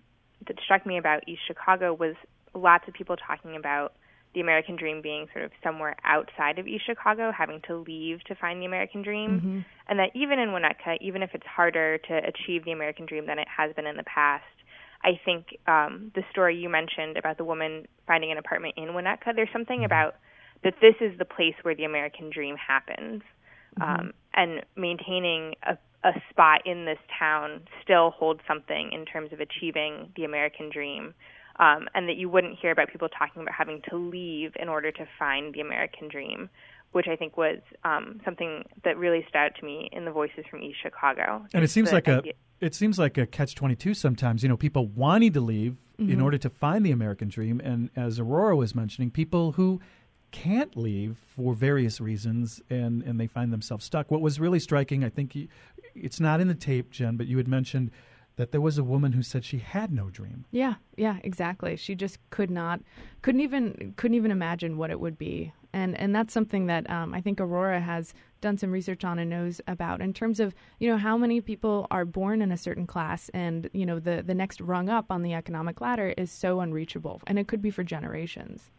that 0.48 0.58
struck 0.64 0.86
me 0.86 0.98
about 0.98 1.28
East 1.28 1.42
Chicago 1.48 1.94
was 1.94 2.16
lots 2.54 2.88
of 2.88 2.94
people 2.94 3.16
talking 3.16 3.56
about 3.56 3.94
the 4.34 4.42
American 4.42 4.76
dream 4.76 5.02
being 5.02 5.28
sort 5.34 5.46
of 5.46 5.52
somewhere 5.64 5.96
outside 6.04 6.60
of 6.60 6.68
East 6.68 6.86
Chicago, 6.86 7.32
having 7.38 7.62
to 7.68 7.78
leave 7.78 8.24
to 8.26 8.36
find 8.36 8.62
the 8.62 8.66
American 8.66 9.02
dream. 9.02 9.32
Mm-hmm. 9.32 9.60
And 9.88 10.00
that 10.00 10.12
even 10.16 10.40
in 10.40 10.50
Winnetka, 10.50 10.98
even 11.02 11.22
if 11.22 11.32
it's 11.34 11.46
harder 11.46 11.98
to 11.98 12.14
achieve 12.18 12.64
the 12.66 12.72
American 12.72 13.06
dream 13.06 13.26
than 13.28 13.40
it 13.40 13.48
has 13.56 13.74
been 13.76 13.88
in 13.88 13.98
the 13.98 14.04
past, 14.04 14.44
I 15.04 15.20
think 15.26 15.58
um, 15.68 16.12
the 16.16 16.24
story 16.32 16.58
you 16.58 16.70
mentioned 16.70 17.18
about 17.18 17.38
the 17.38 17.44
woman 17.44 17.88
finding 18.08 18.32
an 18.32 18.38
apartment 18.38 18.76
in 18.78 18.90
Winnetka, 18.90 19.36
there's 19.36 19.50
something 19.52 19.84
about 19.84 20.16
that 20.64 20.76
this 20.80 20.96
is 21.02 21.18
the 21.18 21.26
place 21.26 21.56
where 21.64 21.76
the 21.76 21.86
American 21.86 22.30
dream 22.30 22.56
happens. 22.56 23.24
Um, 23.80 24.12
and 24.34 24.66
maintaining 24.76 25.56
a, 25.64 25.78
a 26.04 26.12
spot 26.30 26.68
in 26.68 26.86
this 26.86 27.00
town 27.18 27.62
still 27.82 28.12
holds 28.12 28.42
something 28.46 28.92
in 28.92 29.06
terms 29.06 29.32
of 29.32 29.40
achieving 29.40 30.12
the 30.18 30.26
American 30.26 30.70
dream 30.70 31.14
um, 31.58 31.88
and 31.94 32.08
that 32.10 32.16
you 32.18 32.30
wouldn't 32.30 32.58
hear 32.60 32.72
about 32.72 32.90
people 32.90 33.10
talking 33.10 33.42
about 33.42 33.54
having 33.54 33.82
to 33.90 33.96
leave 33.98 34.52
in 34.60 34.70
order 34.70 34.92
to 34.92 35.08
find 35.20 35.54
the 35.54 35.62
American 35.62 36.08
dream, 36.08 36.50
which 36.92 37.08
I 37.08 37.16
think 37.16 37.38
was 37.38 37.60
um, 37.84 38.20
something 38.26 38.64
that 38.84 38.98
really 38.98 39.24
stood 39.30 39.38
out 39.38 39.56
to 39.60 39.66
me 39.66 39.90
in 39.92 40.06
the 40.06 40.12
voices 40.12 40.46
from 40.50 40.62
East 40.62 40.78
Chicago. 40.82 41.46
And 41.54 41.64
it 41.64 41.70
seems 41.70 41.92
like 41.92 42.08
a 42.08 42.24
it 42.60 42.76
seems 42.76 43.00
like 43.00 43.18
a 43.18 43.26
catch 43.26 43.56
twenty 43.56 43.76
two 43.76 43.94
sometimes. 43.94 44.44
You 44.44 44.50
know, 44.50 44.58
people 44.58 44.88
wanting 44.88 45.34
to 45.34 45.42
leave 45.42 45.78
in 45.98 46.08
Mhm. 46.08 46.24
order 46.24 46.38
to 46.40 46.50
find 46.50 46.86
the 46.86 46.92
American 46.92 47.28
dream, 47.28 47.60
and 47.64 47.90
as 47.96 48.20
Aurora 48.20 48.56
was 48.56 48.74
mentioning, 48.76 49.12
people 49.12 49.54
who 49.54 49.80
can't 50.32 50.78
leave 50.78 51.18
for 51.18 51.54
various 51.54 52.00
reasons, 52.00 52.62
and 52.70 53.04
and 53.04 53.20
they 53.20 53.28
find 53.28 53.52
themselves 53.52 53.86
stuck. 53.86 54.10
What 54.10 54.22
was 54.22 54.40
really 54.40 54.60
striking, 54.60 55.04
I 55.04 55.10
think, 55.10 55.36
you, 55.36 55.48
it's 55.94 56.20
not 56.20 56.40
in 56.40 56.48
the 56.48 56.56
tape, 56.56 56.90
Jen, 56.92 57.18
but 57.18 57.28
you 57.28 57.38
had 57.38 57.48
mentioned 57.48 57.92
that 58.42 58.52
there 58.52 58.60
was 58.60 58.80
a 58.80 58.84
woman 58.84 59.12
who 59.12 59.22
said 59.22 59.46
she 59.46 59.60
had 59.60 59.94
no 59.94 60.10
dream. 60.10 60.46
Yeah, 60.50 60.74
yeah, 60.98 61.18
exactly. 61.24 61.76
She 61.76 61.94
just 61.94 62.18
could 62.32 62.50
not, 62.50 62.82
couldn't 63.22 63.42
even, 63.42 63.94
couldn't 63.98 64.16
even 64.16 64.32
imagine 64.32 64.80
what 64.80 64.90
it 64.90 65.00
would 65.00 65.16
be, 65.16 65.54
and 65.74 65.96
and 65.96 66.16
that's 66.16 66.34
something 66.34 66.66
that 66.66 66.90
um, 66.90 67.14
I 67.14 67.22
think 67.22 67.40
Aurora 67.40 67.80
has 67.82 68.16
done 68.42 68.58
some 68.58 68.72
research 68.72 69.06
on 69.06 69.20
and 69.20 69.30
knows 69.30 69.62
about 69.68 70.02
in 70.02 70.12
terms 70.12 70.40
of 70.40 70.56
you 70.80 70.90
know 70.90 70.98
how 70.98 71.20
many 71.20 71.40
people 71.40 71.86
are 71.92 72.04
born 72.04 72.42
in 72.42 72.52
a 72.52 72.58
certain 72.58 72.88
class, 72.88 73.30
and 73.32 73.70
you 73.74 73.86
know 73.86 74.00
the 74.00 74.24
the 74.26 74.34
next 74.34 74.60
rung 74.60 74.90
up 74.90 75.12
on 75.12 75.22
the 75.22 75.36
economic 75.36 75.80
ladder 75.80 76.16
is 76.18 76.32
so 76.32 76.62
unreachable, 76.62 77.22
and 77.28 77.38
it 77.38 77.48
could 77.48 77.62
be 77.62 77.70
for 77.70 77.84
generations. 77.84 78.72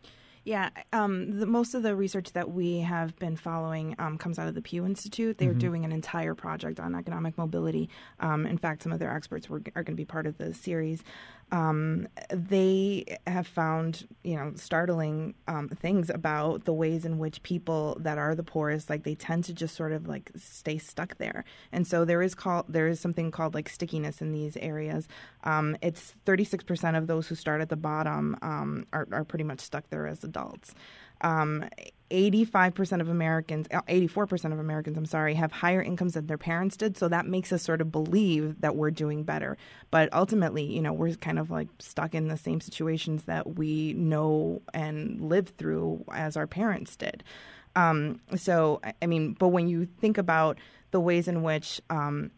Yeah, 0.44 0.70
um, 0.92 1.38
the, 1.38 1.46
most 1.46 1.72
of 1.74 1.84
the 1.84 1.94
research 1.94 2.32
that 2.32 2.50
we 2.50 2.80
have 2.80 3.16
been 3.20 3.36
following 3.36 3.94
um, 4.00 4.18
comes 4.18 4.40
out 4.40 4.48
of 4.48 4.54
the 4.56 4.62
Pew 4.62 4.84
Institute. 4.84 5.38
They're 5.38 5.50
Mm-hmm. 5.50 5.58
Mhm. 5.58 5.60
doing 5.60 5.84
an 5.84 5.92
entire 5.92 6.34
project 6.34 6.80
on 6.80 6.94
economic 6.96 7.38
mobility. 7.38 7.88
Um, 8.18 8.44
in 8.46 8.58
fact, 8.58 8.82
some 8.82 8.90
of 8.92 8.98
their 8.98 9.14
experts 9.14 9.48
were, 9.48 9.58
are 9.76 9.84
going 9.84 9.94
to 9.94 10.00
be 10.00 10.04
part 10.04 10.26
of 10.26 10.38
the 10.38 10.52
series. 10.52 11.04
Um, 11.52 12.08
they 12.30 13.18
have 13.26 13.46
found, 13.46 14.08
you 14.24 14.36
know, 14.36 14.52
startling 14.56 15.34
um, 15.46 15.68
things 15.68 16.08
about 16.08 16.64
the 16.64 16.72
ways 16.72 17.04
in 17.04 17.18
which 17.18 17.42
people 17.42 17.98
that 18.00 18.16
are 18.16 18.34
the 18.34 18.42
poorest, 18.42 18.88
like 18.88 19.04
they 19.04 19.14
tend 19.14 19.44
to 19.44 19.52
just 19.52 19.76
sort 19.76 19.92
of 19.92 20.08
like 20.08 20.30
stay 20.34 20.78
stuck 20.78 21.18
there. 21.18 21.44
And 21.70 21.86
so 21.86 22.06
there 22.06 22.22
is 22.22 22.34
called 22.34 22.64
there 22.68 22.88
is 22.88 23.00
something 23.00 23.30
called 23.30 23.54
like 23.54 23.68
stickiness 23.68 24.22
in 24.22 24.32
these 24.32 24.56
areas. 24.56 25.08
Um, 25.44 25.76
it's 25.82 26.14
36% 26.24 26.96
of 26.96 27.06
those 27.06 27.28
who 27.28 27.34
start 27.34 27.60
at 27.60 27.68
the 27.68 27.76
bottom 27.76 28.36
um, 28.40 28.86
are, 28.92 29.06
are 29.12 29.24
pretty 29.24 29.44
much 29.44 29.60
stuck 29.60 29.90
there 29.90 30.06
as 30.06 30.24
adults. 30.24 30.74
Um, 31.20 31.68
85% 32.12 33.00
of 33.00 33.08
Americans, 33.08 33.66
uh, 33.72 33.80
84% 33.88 34.52
of 34.52 34.58
Americans, 34.58 34.96
I'm 34.96 35.06
sorry, 35.06 35.34
have 35.34 35.50
higher 35.50 35.82
incomes 35.82 36.14
than 36.14 36.26
their 36.26 36.38
parents 36.38 36.76
did. 36.76 36.96
So 36.96 37.08
that 37.08 37.26
makes 37.26 37.52
us 37.52 37.62
sort 37.62 37.80
of 37.80 37.90
believe 37.90 38.60
that 38.60 38.76
we're 38.76 38.90
doing 38.90 39.24
better. 39.24 39.56
But 39.90 40.12
ultimately, 40.12 40.64
you 40.64 40.82
know, 40.82 40.92
we're 40.92 41.14
kind 41.14 41.38
of 41.38 41.50
like 41.50 41.68
stuck 41.78 42.14
in 42.14 42.28
the 42.28 42.36
same 42.36 42.60
situations 42.60 43.24
that 43.24 43.56
we 43.56 43.94
know 43.94 44.62
and 44.74 45.20
live 45.20 45.48
through 45.56 46.04
as 46.12 46.36
our 46.36 46.46
parents 46.46 46.96
did. 46.96 47.24
Um, 47.74 48.20
so, 48.36 48.82
I 49.00 49.06
mean, 49.06 49.32
but 49.32 49.48
when 49.48 49.66
you 49.68 49.86
think 49.86 50.18
about 50.18 50.58
the 50.90 51.00
ways 51.00 51.26
in 51.26 51.42
which, 51.42 51.80
um, 51.88 52.30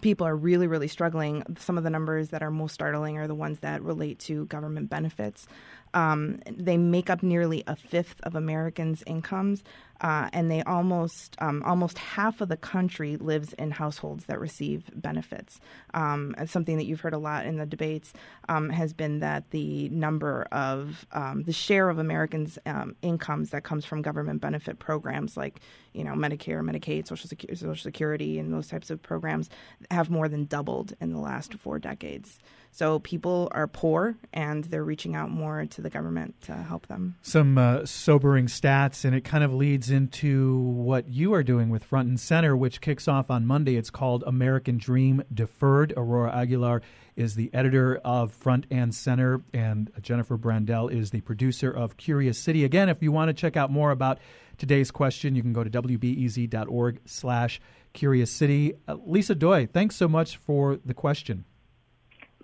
people 0.00 0.26
are 0.26 0.36
really, 0.36 0.66
really 0.66 0.88
struggling. 0.88 1.44
Some 1.58 1.76
of 1.76 1.84
the 1.84 1.90
numbers 1.90 2.30
that 2.30 2.42
are 2.42 2.50
most 2.50 2.74
startling 2.74 3.18
are 3.18 3.26
the 3.26 3.34
ones 3.34 3.60
that 3.60 3.82
relate 3.82 4.18
to 4.20 4.46
government 4.46 4.88
benefits. 4.90 5.46
Um, 5.94 6.40
they 6.50 6.76
make 6.76 7.10
up 7.10 7.22
nearly 7.22 7.64
a 7.66 7.76
fifth 7.76 8.20
of 8.22 8.34
Americans' 8.34 9.02
incomes, 9.06 9.64
uh, 10.00 10.30
and 10.32 10.50
they 10.50 10.62
almost 10.62 11.36
um, 11.40 11.62
almost 11.64 11.98
half 11.98 12.40
of 12.40 12.48
the 12.48 12.56
country 12.56 13.16
lives 13.16 13.52
in 13.54 13.70
households 13.70 14.26
that 14.26 14.40
receive 14.40 14.90
benefits. 14.94 15.60
Um, 15.92 16.34
something 16.46 16.76
that 16.78 16.86
you've 16.86 17.00
heard 17.00 17.12
a 17.12 17.18
lot 17.18 17.44
in 17.44 17.56
the 17.56 17.66
debates 17.66 18.12
um, 18.48 18.70
has 18.70 18.92
been 18.92 19.20
that 19.20 19.50
the 19.50 19.88
number 19.90 20.46
of 20.52 21.06
um, 21.12 21.42
the 21.42 21.52
share 21.52 21.90
of 21.90 21.98
Americans' 21.98 22.58
um, 22.66 22.96
incomes 23.02 23.50
that 23.50 23.64
comes 23.64 23.84
from 23.84 24.00
government 24.00 24.40
benefit 24.40 24.78
programs 24.78 25.36
like 25.36 25.60
you 25.92 26.04
know 26.04 26.12
Medicare, 26.12 26.62
Medicaid, 26.62 27.06
Social 27.06 27.28
Security, 27.28 27.60
Social 27.60 27.82
Security, 27.82 28.38
and 28.38 28.52
those 28.52 28.68
types 28.68 28.90
of 28.90 29.02
programs 29.02 29.50
have 29.90 30.08
more 30.08 30.28
than 30.28 30.46
doubled 30.46 30.94
in 31.00 31.12
the 31.12 31.20
last 31.20 31.54
four 31.54 31.78
decades. 31.78 32.38
So 32.72 33.00
people 33.00 33.48
are 33.52 33.66
poor, 33.66 34.16
and 34.32 34.64
they're 34.64 34.84
reaching 34.84 35.16
out 35.16 35.30
more 35.30 35.66
to 35.66 35.82
the 35.82 35.90
government 35.90 36.40
to 36.42 36.54
help 36.54 36.86
them. 36.86 37.16
Some 37.20 37.58
uh, 37.58 37.84
sobering 37.84 38.46
stats, 38.46 39.04
and 39.04 39.14
it 39.14 39.24
kind 39.24 39.42
of 39.42 39.52
leads 39.52 39.90
into 39.90 40.56
what 40.58 41.08
you 41.08 41.34
are 41.34 41.42
doing 41.42 41.68
with 41.68 41.84
Front 41.84 42.08
and 42.08 42.18
Center, 42.20 42.56
which 42.56 42.80
kicks 42.80 43.08
off 43.08 43.30
on 43.30 43.44
Monday. 43.44 43.76
It's 43.76 43.90
called 43.90 44.22
American 44.26 44.78
Dream 44.78 45.22
Deferred. 45.32 45.92
Aurora 45.96 46.32
Aguilar 46.32 46.82
is 47.16 47.34
the 47.34 47.50
editor 47.52 47.96
of 48.04 48.32
Front 48.32 48.66
and 48.70 48.94
Center, 48.94 49.42
and 49.52 49.90
Jennifer 50.00 50.38
Brandel 50.38 50.90
is 50.90 51.10
the 51.10 51.20
producer 51.20 51.70
of 51.70 51.96
Curious 51.96 52.38
City. 52.38 52.64
Again, 52.64 52.88
if 52.88 53.02
you 53.02 53.12
want 53.12 53.28
to 53.28 53.34
check 53.34 53.56
out 53.56 53.70
more 53.70 53.90
about 53.90 54.18
today's 54.58 54.90
question, 54.90 55.34
you 55.34 55.42
can 55.42 55.52
go 55.52 55.64
to 55.64 55.70
wbez.org 55.70 57.00
slash 57.04 57.60
Curious 57.92 58.30
City. 58.30 58.74
Uh, 58.86 58.96
Lisa 59.04 59.34
Doi, 59.34 59.66
thanks 59.66 59.96
so 59.96 60.06
much 60.06 60.36
for 60.36 60.78
the 60.84 60.94
question, 60.94 61.44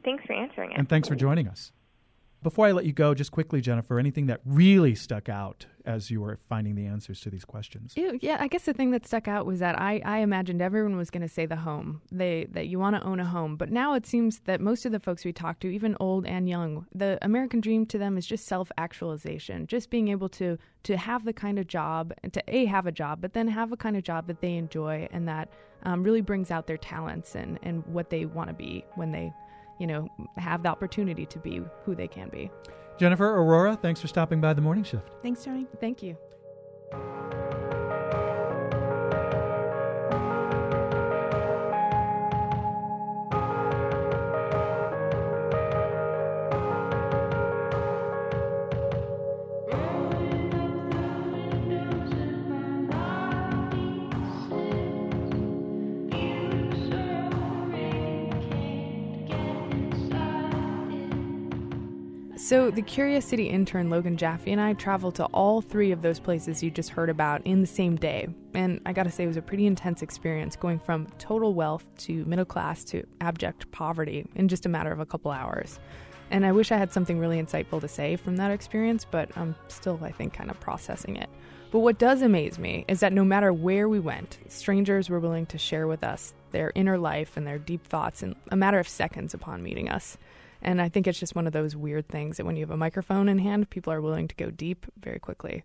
Thanks 0.06 0.24
for 0.24 0.32
answering 0.32 0.72
it. 0.72 0.78
and 0.78 0.88
thanks 0.88 1.08
for 1.08 1.16
joining 1.16 1.48
us. 1.48 1.72
before 2.42 2.66
I 2.66 2.70
let 2.72 2.84
you 2.84 2.92
go, 2.92 3.12
just 3.12 3.32
quickly, 3.32 3.60
Jennifer, 3.60 3.98
anything 3.98 4.26
that 4.26 4.40
really 4.44 4.94
stuck 4.94 5.28
out 5.28 5.66
as 5.84 6.12
you 6.12 6.20
were 6.20 6.36
finding 6.48 6.76
the 6.76 6.86
answers 6.86 7.20
to 7.22 7.30
these 7.30 7.44
questions? 7.44 7.92
Yeah, 7.96 8.36
I 8.38 8.46
guess 8.46 8.64
the 8.66 8.72
thing 8.72 8.92
that 8.92 9.04
stuck 9.04 9.26
out 9.26 9.46
was 9.46 9.58
that 9.58 9.76
I, 9.80 10.00
I 10.04 10.18
imagined 10.18 10.62
everyone 10.62 10.96
was 10.96 11.10
going 11.10 11.22
to 11.22 11.28
say 11.28 11.44
the 11.46 11.56
home, 11.56 12.02
they 12.12 12.46
that 12.52 12.68
you 12.68 12.78
want 12.78 12.94
to 12.94 13.02
own 13.02 13.18
a 13.18 13.24
home. 13.24 13.56
But 13.56 13.72
now 13.72 13.94
it 13.94 14.06
seems 14.06 14.40
that 14.44 14.60
most 14.60 14.86
of 14.86 14.92
the 14.92 15.00
folks 15.00 15.24
we 15.24 15.32
talk 15.32 15.58
to, 15.60 15.68
even 15.68 15.96
old 15.98 16.24
and 16.24 16.48
young, 16.48 16.86
the 16.94 17.18
American 17.22 17.60
dream 17.60 17.84
to 17.86 17.98
them 17.98 18.16
is 18.16 18.24
just 18.26 18.46
self 18.46 18.70
actualization, 18.78 19.66
just 19.66 19.90
being 19.90 20.06
able 20.08 20.28
to 20.30 20.56
to 20.84 20.96
have 20.96 21.24
the 21.24 21.32
kind 21.32 21.58
of 21.58 21.66
job, 21.66 22.12
to 22.30 22.40
a 22.46 22.66
have 22.66 22.86
a 22.86 22.92
job, 22.92 23.20
but 23.20 23.32
then 23.32 23.48
have 23.48 23.72
a 23.72 23.76
kind 23.76 23.96
of 23.96 24.04
job 24.04 24.28
that 24.28 24.40
they 24.40 24.54
enjoy 24.54 25.08
and 25.10 25.26
that 25.26 25.48
um, 25.82 26.04
really 26.04 26.20
brings 26.20 26.52
out 26.52 26.68
their 26.68 26.76
talents 26.78 27.34
and 27.34 27.58
and 27.64 27.84
what 27.86 28.10
they 28.10 28.24
want 28.24 28.48
to 28.50 28.54
be 28.54 28.84
when 28.94 29.10
they, 29.10 29.32
you 29.78 29.86
know, 29.86 30.08
have 30.36 30.62
the 30.62 30.68
opportunity 30.68 31.26
to 31.26 31.38
be 31.38 31.60
who 31.84 31.94
they 31.94 32.08
can 32.08 32.28
be. 32.28 32.50
Jennifer 32.98 33.28
Aurora, 33.36 33.76
thanks 33.76 34.00
for 34.00 34.08
stopping 34.08 34.40
by 34.40 34.54
the 34.54 34.62
morning 34.62 34.84
shift. 34.84 35.10
Thanks, 35.22 35.44
Tony. 35.44 35.66
Thank 35.80 36.02
you. 36.02 36.16
So, 62.46 62.70
the 62.70 62.80
Curious 62.80 63.24
City 63.24 63.48
intern 63.48 63.90
Logan 63.90 64.16
Jaffe 64.16 64.52
and 64.52 64.60
I 64.60 64.74
traveled 64.74 65.16
to 65.16 65.24
all 65.24 65.60
three 65.60 65.90
of 65.90 66.02
those 66.02 66.20
places 66.20 66.62
you 66.62 66.70
just 66.70 66.90
heard 66.90 67.10
about 67.10 67.44
in 67.44 67.60
the 67.60 67.66
same 67.66 67.96
day. 67.96 68.28
And 68.54 68.80
I 68.86 68.92
gotta 68.92 69.10
say, 69.10 69.24
it 69.24 69.26
was 69.26 69.36
a 69.36 69.42
pretty 69.42 69.66
intense 69.66 70.00
experience 70.00 70.54
going 70.54 70.78
from 70.78 71.08
total 71.18 71.54
wealth 71.54 71.84
to 72.04 72.24
middle 72.24 72.44
class 72.44 72.84
to 72.84 73.04
abject 73.20 73.68
poverty 73.72 74.28
in 74.36 74.46
just 74.46 74.64
a 74.64 74.68
matter 74.68 74.92
of 74.92 75.00
a 75.00 75.06
couple 75.06 75.32
hours. 75.32 75.80
And 76.30 76.46
I 76.46 76.52
wish 76.52 76.70
I 76.70 76.76
had 76.76 76.92
something 76.92 77.18
really 77.18 77.42
insightful 77.42 77.80
to 77.80 77.88
say 77.88 78.14
from 78.14 78.36
that 78.36 78.52
experience, 78.52 79.04
but 79.04 79.28
I'm 79.36 79.56
still, 79.66 79.98
I 80.00 80.12
think, 80.12 80.32
kind 80.32 80.48
of 80.48 80.60
processing 80.60 81.16
it. 81.16 81.28
But 81.72 81.80
what 81.80 81.98
does 81.98 82.22
amaze 82.22 82.60
me 82.60 82.84
is 82.86 83.00
that 83.00 83.12
no 83.12 83.24
matter 83.24 83.52
where 83.52 83.88
we 83.88 83.98
went, 83.98 84.38
strangers 84.46 85.10
were 85.10 85.18
willing 85.18 85.46
to 85.46 85.58
share 85.58 85.88
with 85.88 86.04
us 86.04 86.32
their 86.52 86.70
inner 86.76 86.96
life 86.96 87.36
and 87.36 87.44
their 87.44 87.58
deep 87.58 87.84
thoughts 87.84 88.22
in 88.22 88.36
a 88.52 88.56
matter 88.56 88.78
of 88.78 88.86
seconds 88.86 89.34
upon 89.34 89.64
meeting 89.64 89.88
us. 89.88 90.16
And 90.66 90.82
I 90.82 90.88
think 90.88 91.06
it's 91.06 91.20
just 91.20 91.36
one 91.36 91.46
of 91.46 91.52
those 91.52 91.76
weird 91.76 92.08
things 92.08 92.36
that 92.36 92.44
when 92.44 92.56
you 92.56 92.64
have 92.64 92.72
a 92.72 92.76
microphone 92.76 93.28
in 93.28 93.38
hand, 93.38 93.70
people 93.70 93.92
are 93.92 94.02
willing 94.02 94.26
to 94.26 94.34
go 94.34 94.50
deep 94.50 94.84
very 95.00 95.20
quickly. 95.20 95.62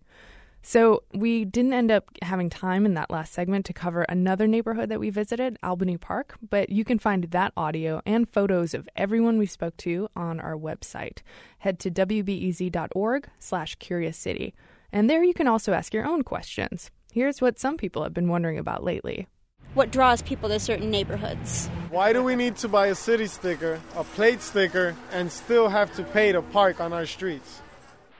So 0.64 1.02
we 1.12 1.44
didn't 1.44 1.72
end 1.72 1.90
up 1.90 2.04
having 2.22 2.48
time 2.48 2.86
in 2.86 2.94
that 2.94 3.10
last 3.10 3.32
segment 3.32 3.66
to 3.66 3.72
cover 3.72 4.02
another 4.02 4.46
neighborhood 4.46 4.88
that 4.90 5.00
we 5.00 5.10
visited, 5.10 5.58
Albany 5.60 5.96
Park, 5.96 6.36
but 6.48 6.70
you 6.70 6.84
can 6.84 7.00
find 7.00 7.24
that 7.24 7.52
audio 7.56 8.00
and 8.06 8.28
photos 8.28 8.72
of 8.72 8.88
everyone 8.94 9.38
we 9.38 9.46
spoke 9.46 9.76
to 9.78 10.08
on 10.14 10.38
our 10.38 10.56
website. 10.56 11.18
Head 11.58 11.80
to 11.80 11.90
wbez.org 11.90 13.28
slash 13.40 13.74
curious 13.74 14.16
city. 14.16 14.54
And 14.92 15.10
there 15.10 15.24
you 15.24 15.34
can 15.34 15.48
also 15.48 15.72
ask 15.72 15.92
your 15.92 16.06
own 16.06 16.22
questions. 16.22 16.92
Here's 17.12 17.40
what 17.40 17.58
some 17.58 17.76
people 17.76 18.04
have 18.04 18.14
been 18.14 18.28
wondering 18.28 18.58
about 18.58 18.84
lately 18.84 19.26
what 19.74 19.90
draws 19.90 20.22
people 20.22 20.48
to 20.48 20.58
certain 20.58 20.90
neighborhoods. 20.90 21.68
Why 21.90 22.12
do 22.12 22.22
we 22.22 22.36
need 22.36 22.56
to 22.56 22.68
buy 22.68 22.88
a 22.88 22.94
city 22.94 23.26
sticker, 23.26 23.80
a 23.96 24.04
plate 24.04 24.42
sticker, 24.42 24.96
and 25.12 25.30
still 25.30 25.68
have 25.68 25.94
to 25.96 26.02
pay 26.02 26.32
to 26.32 26.42
park 26.42 26.80
on 26.80 26.92
our 26.92 27.06
streets? 27.06 27.60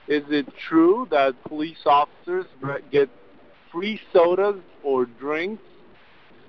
Is 0.09 0.25
it 0.31 0.47
true 0.57 1.07
that 1.11 1.43
police 1.45 1.87
officers 1.87 2.47
get 2.91 3.09
free 3.71 4.01
sodas 4.13 4.61
or 4.83 5.07
drinks 5.07 5.63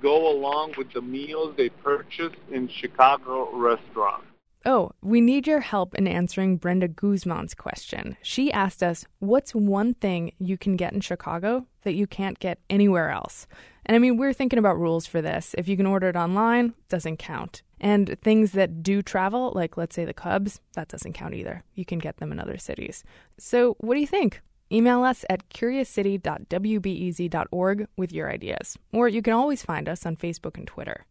go 0.01 0.29
along 0.29 0.73
with 0.77 0.91
the 0.91 1.01
meals 1.01 1.55
they 1.55 1.69
purchase 1.69 2.33
in 2.51 2.67
Chicago 2.67 3.49
restaurants? 3.55 4.25
Oh, 4.65 4.91
we 5.01 5.19
need 5.19 5.45
your 5.45 5.59
help 5.59 5.93
in 5.95 6.07
answering 6.07 6.55
Brenda 6.55 6.87
Guzman's 6.87 7.53
question. 7.53 8.15
She 8.21 8.51
asked 8.51 8.81
us, 8.81 9.05
What's 9.19 9.53
one 9.53 9.93
thing 9.93 10.31
you 10.39 10.57
can 10.57 10.77
get 10.77 10.93
in 10.93 11.01
Chicago 11.01 11.67
that 11.83 11.95
you 11.95 12.07
can't 12.07 12.39
get 12.39 12.59
anywhere 12.69 13.09
else? 13.09 13.45
And 13.85 13.95
I 13.95 13.99
mean, 13.99 14.17
we're 14.17 14.33
thinking 14.33 14.59
about 14.59 14.79
rules 14.79 15.05
for 15.05 15.21
this. 15.21 15.53
If 15.57 15.67
you 15.67 15.77
can 15.77 15.85
order 15.85 16.09
it 16.09 16.15
online, 16.15 16.73
doesn't 16.89 17.17
count. 17.17 17.61
And 17.79 18.17
things 18.21 18.53
that 18.53 18.81
do 18.81 19.01
travel, 19.01 19.51
like 19.53 19.75
let's 19.75 19.95
say 19.95 20.05
the 20.05 20.13
Cubs, 20.13 20.61
that 20.73 20.87
doesn't 20.87 21.13
count 21.13 21.33
either. 21.33 21.63
You 21.75 21.85
can 21.85 21.99
get 21.99 22.17
them 22.17 22.31
in 22.31 22.39
other 22.39 22.57
cities. 22.57 23.03
So, 23.37 23.75
what 23.79 23.95
do 23.95 23.99
you 23.99 24.07
think? 24.07 24.41
Email 24.71 25.03
us 25.03 25.25
at 25.29 25.49
curiouscity.wbez.org 25.49 27.87
with 27.97 28.13
your 28.13 28.31
ideas. 28.31 28.77
Or 28.91 29.07
you 29.07 29.21
can 29.21 29.33
always 29.33 29.63
find 29.63 29.89
us 29.89 30.05
on 30.05 30.15
Facebook 30.15 30.57
and 30.57 30.65
Twitter. 30.65 31.05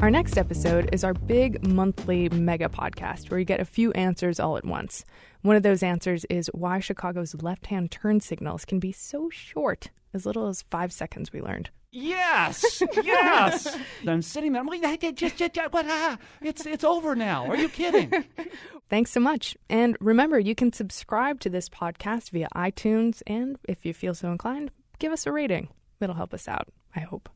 Our 0.00 0.10
next 0.10 0.38
episode 0.38 0.88
is 0.94 1.04
our 1.04 1.12
big 1.12 1.66
monthly 1.68 2.30
mega 2.30 2.70
podcast 2.70 3.30
where 3.30 3.38
you 3.38 3.44
get 3.44 3.60
a 3.60 3.66
few 3.66 3.92
answers 3.92 4.40
all 4.40 4.56
at 4.56 4.64
once. 4.64 5.04
One 5.42 5.56
of 5.56 5.62
those 5.62 5.82
answers 5.82 6.24
is 6.30 6.50
why 6.54 6.80
Chicago's 6.80 7.34
left 7.42 7.66
hand 7.66 7.90
turn 7.90 8.20
signals 8.20 8.64
can 8.64 8.78
be 8.78 8.92
so 8.92 9.28
short, 9.28 9.90
as 10.14 10.24
little 10.24 10.46
as 10.48 10.62
five 10.70 10.90
seconds, 10.90 11.34
we 11.34 11.42
learned. 11.42 11.68
Yes, 11.92 12.82
yes. 13.02 13.76
I'm 14.06 14.22
sitting 14.22 14.52
there. 14.52 14.62
I'm 14.62 14.68
like, 14.68 14.80
just, 15.16 15.36
just, 15.36 15.52
just, 15.52 15.72
what, 15.72 15.84
ah, 15.86 16.16
it's, 16.40 16.64
it's 16.64 16.84
over 16.84 17.14
now. 17.14 17.46
Are 17.46 17.56
you 17.56 17.68
kidding? 17.68 18.24
Thanks 18.88 19.10
so 19.10 19.20
much. 19.20 19.54
And 19.68 19.98
remember, 20.00 20.38
you 20.38 20.54
can 20.54 20.72
subscribe 20.72 21.40
to 21.40 21.50
this 21.50 21.68
podcast 21.68 22.30
via 22.30 22.48
iTunes, 22.54 23.20
and 23.26 23.58
if 23.68 23.84
you 23.84 23.92
feel 23.92 24.14
so 24.14 24.32
inclined, 24.32 24.70
give 24.98 25.12
us 25.12 25.26
a 25.26 25.32
rating. 25.32 25.68
It'll 26.00 26.16
help 26.16 26.32
us 26.32 26.48
out, 26.48 26.68
I 26.96 27.00
hope. 27.00 27.28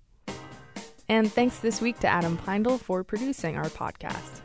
And 1.15 1.33
thanks 1.33 1.61
this 1.61 1.81
week 1.81 2.01
to 2.01 2.09
Adam 2.09 2.37
Pindle 2.37 2.77
for 2.77 3.05
producing 3.05 3.57
our 3.57 3.67
podcast. 3.67 4.41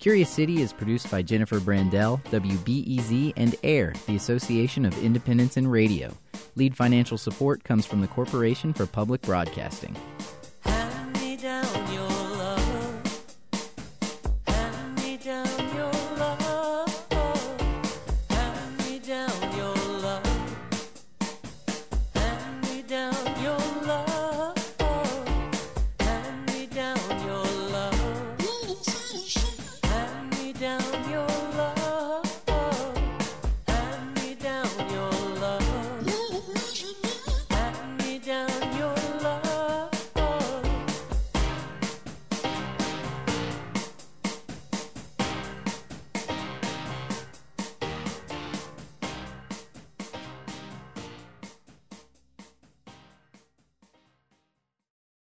Curious 0.00 0.28
City 0.28 0.60
is 0.60 0.72
produced 0.72 1.08
by 1.12 1.22
Jennifer 1.22 1.60
Brandel, 1.60 2.20
WBEZ, 2.24 3.34
and 3.36 3.54
AIR, 3.62 3.94
the 4.08 4.16
Association 4.16 4.84
of 4.84 4.98
Independents 4.98 5.56
in 5.56 5.68
Radio. 5.68 6.12
Lead 6.56 6.76
financial 6.76 7.18
support 7.18 7.62
comes 7.62 7.86
from 7.86 8.00
the 8.00 8.08
Corporation 8.08 8.72
for 8.72 8.84
Public 8.84 9.22
Broadcasting. 9.22 9.94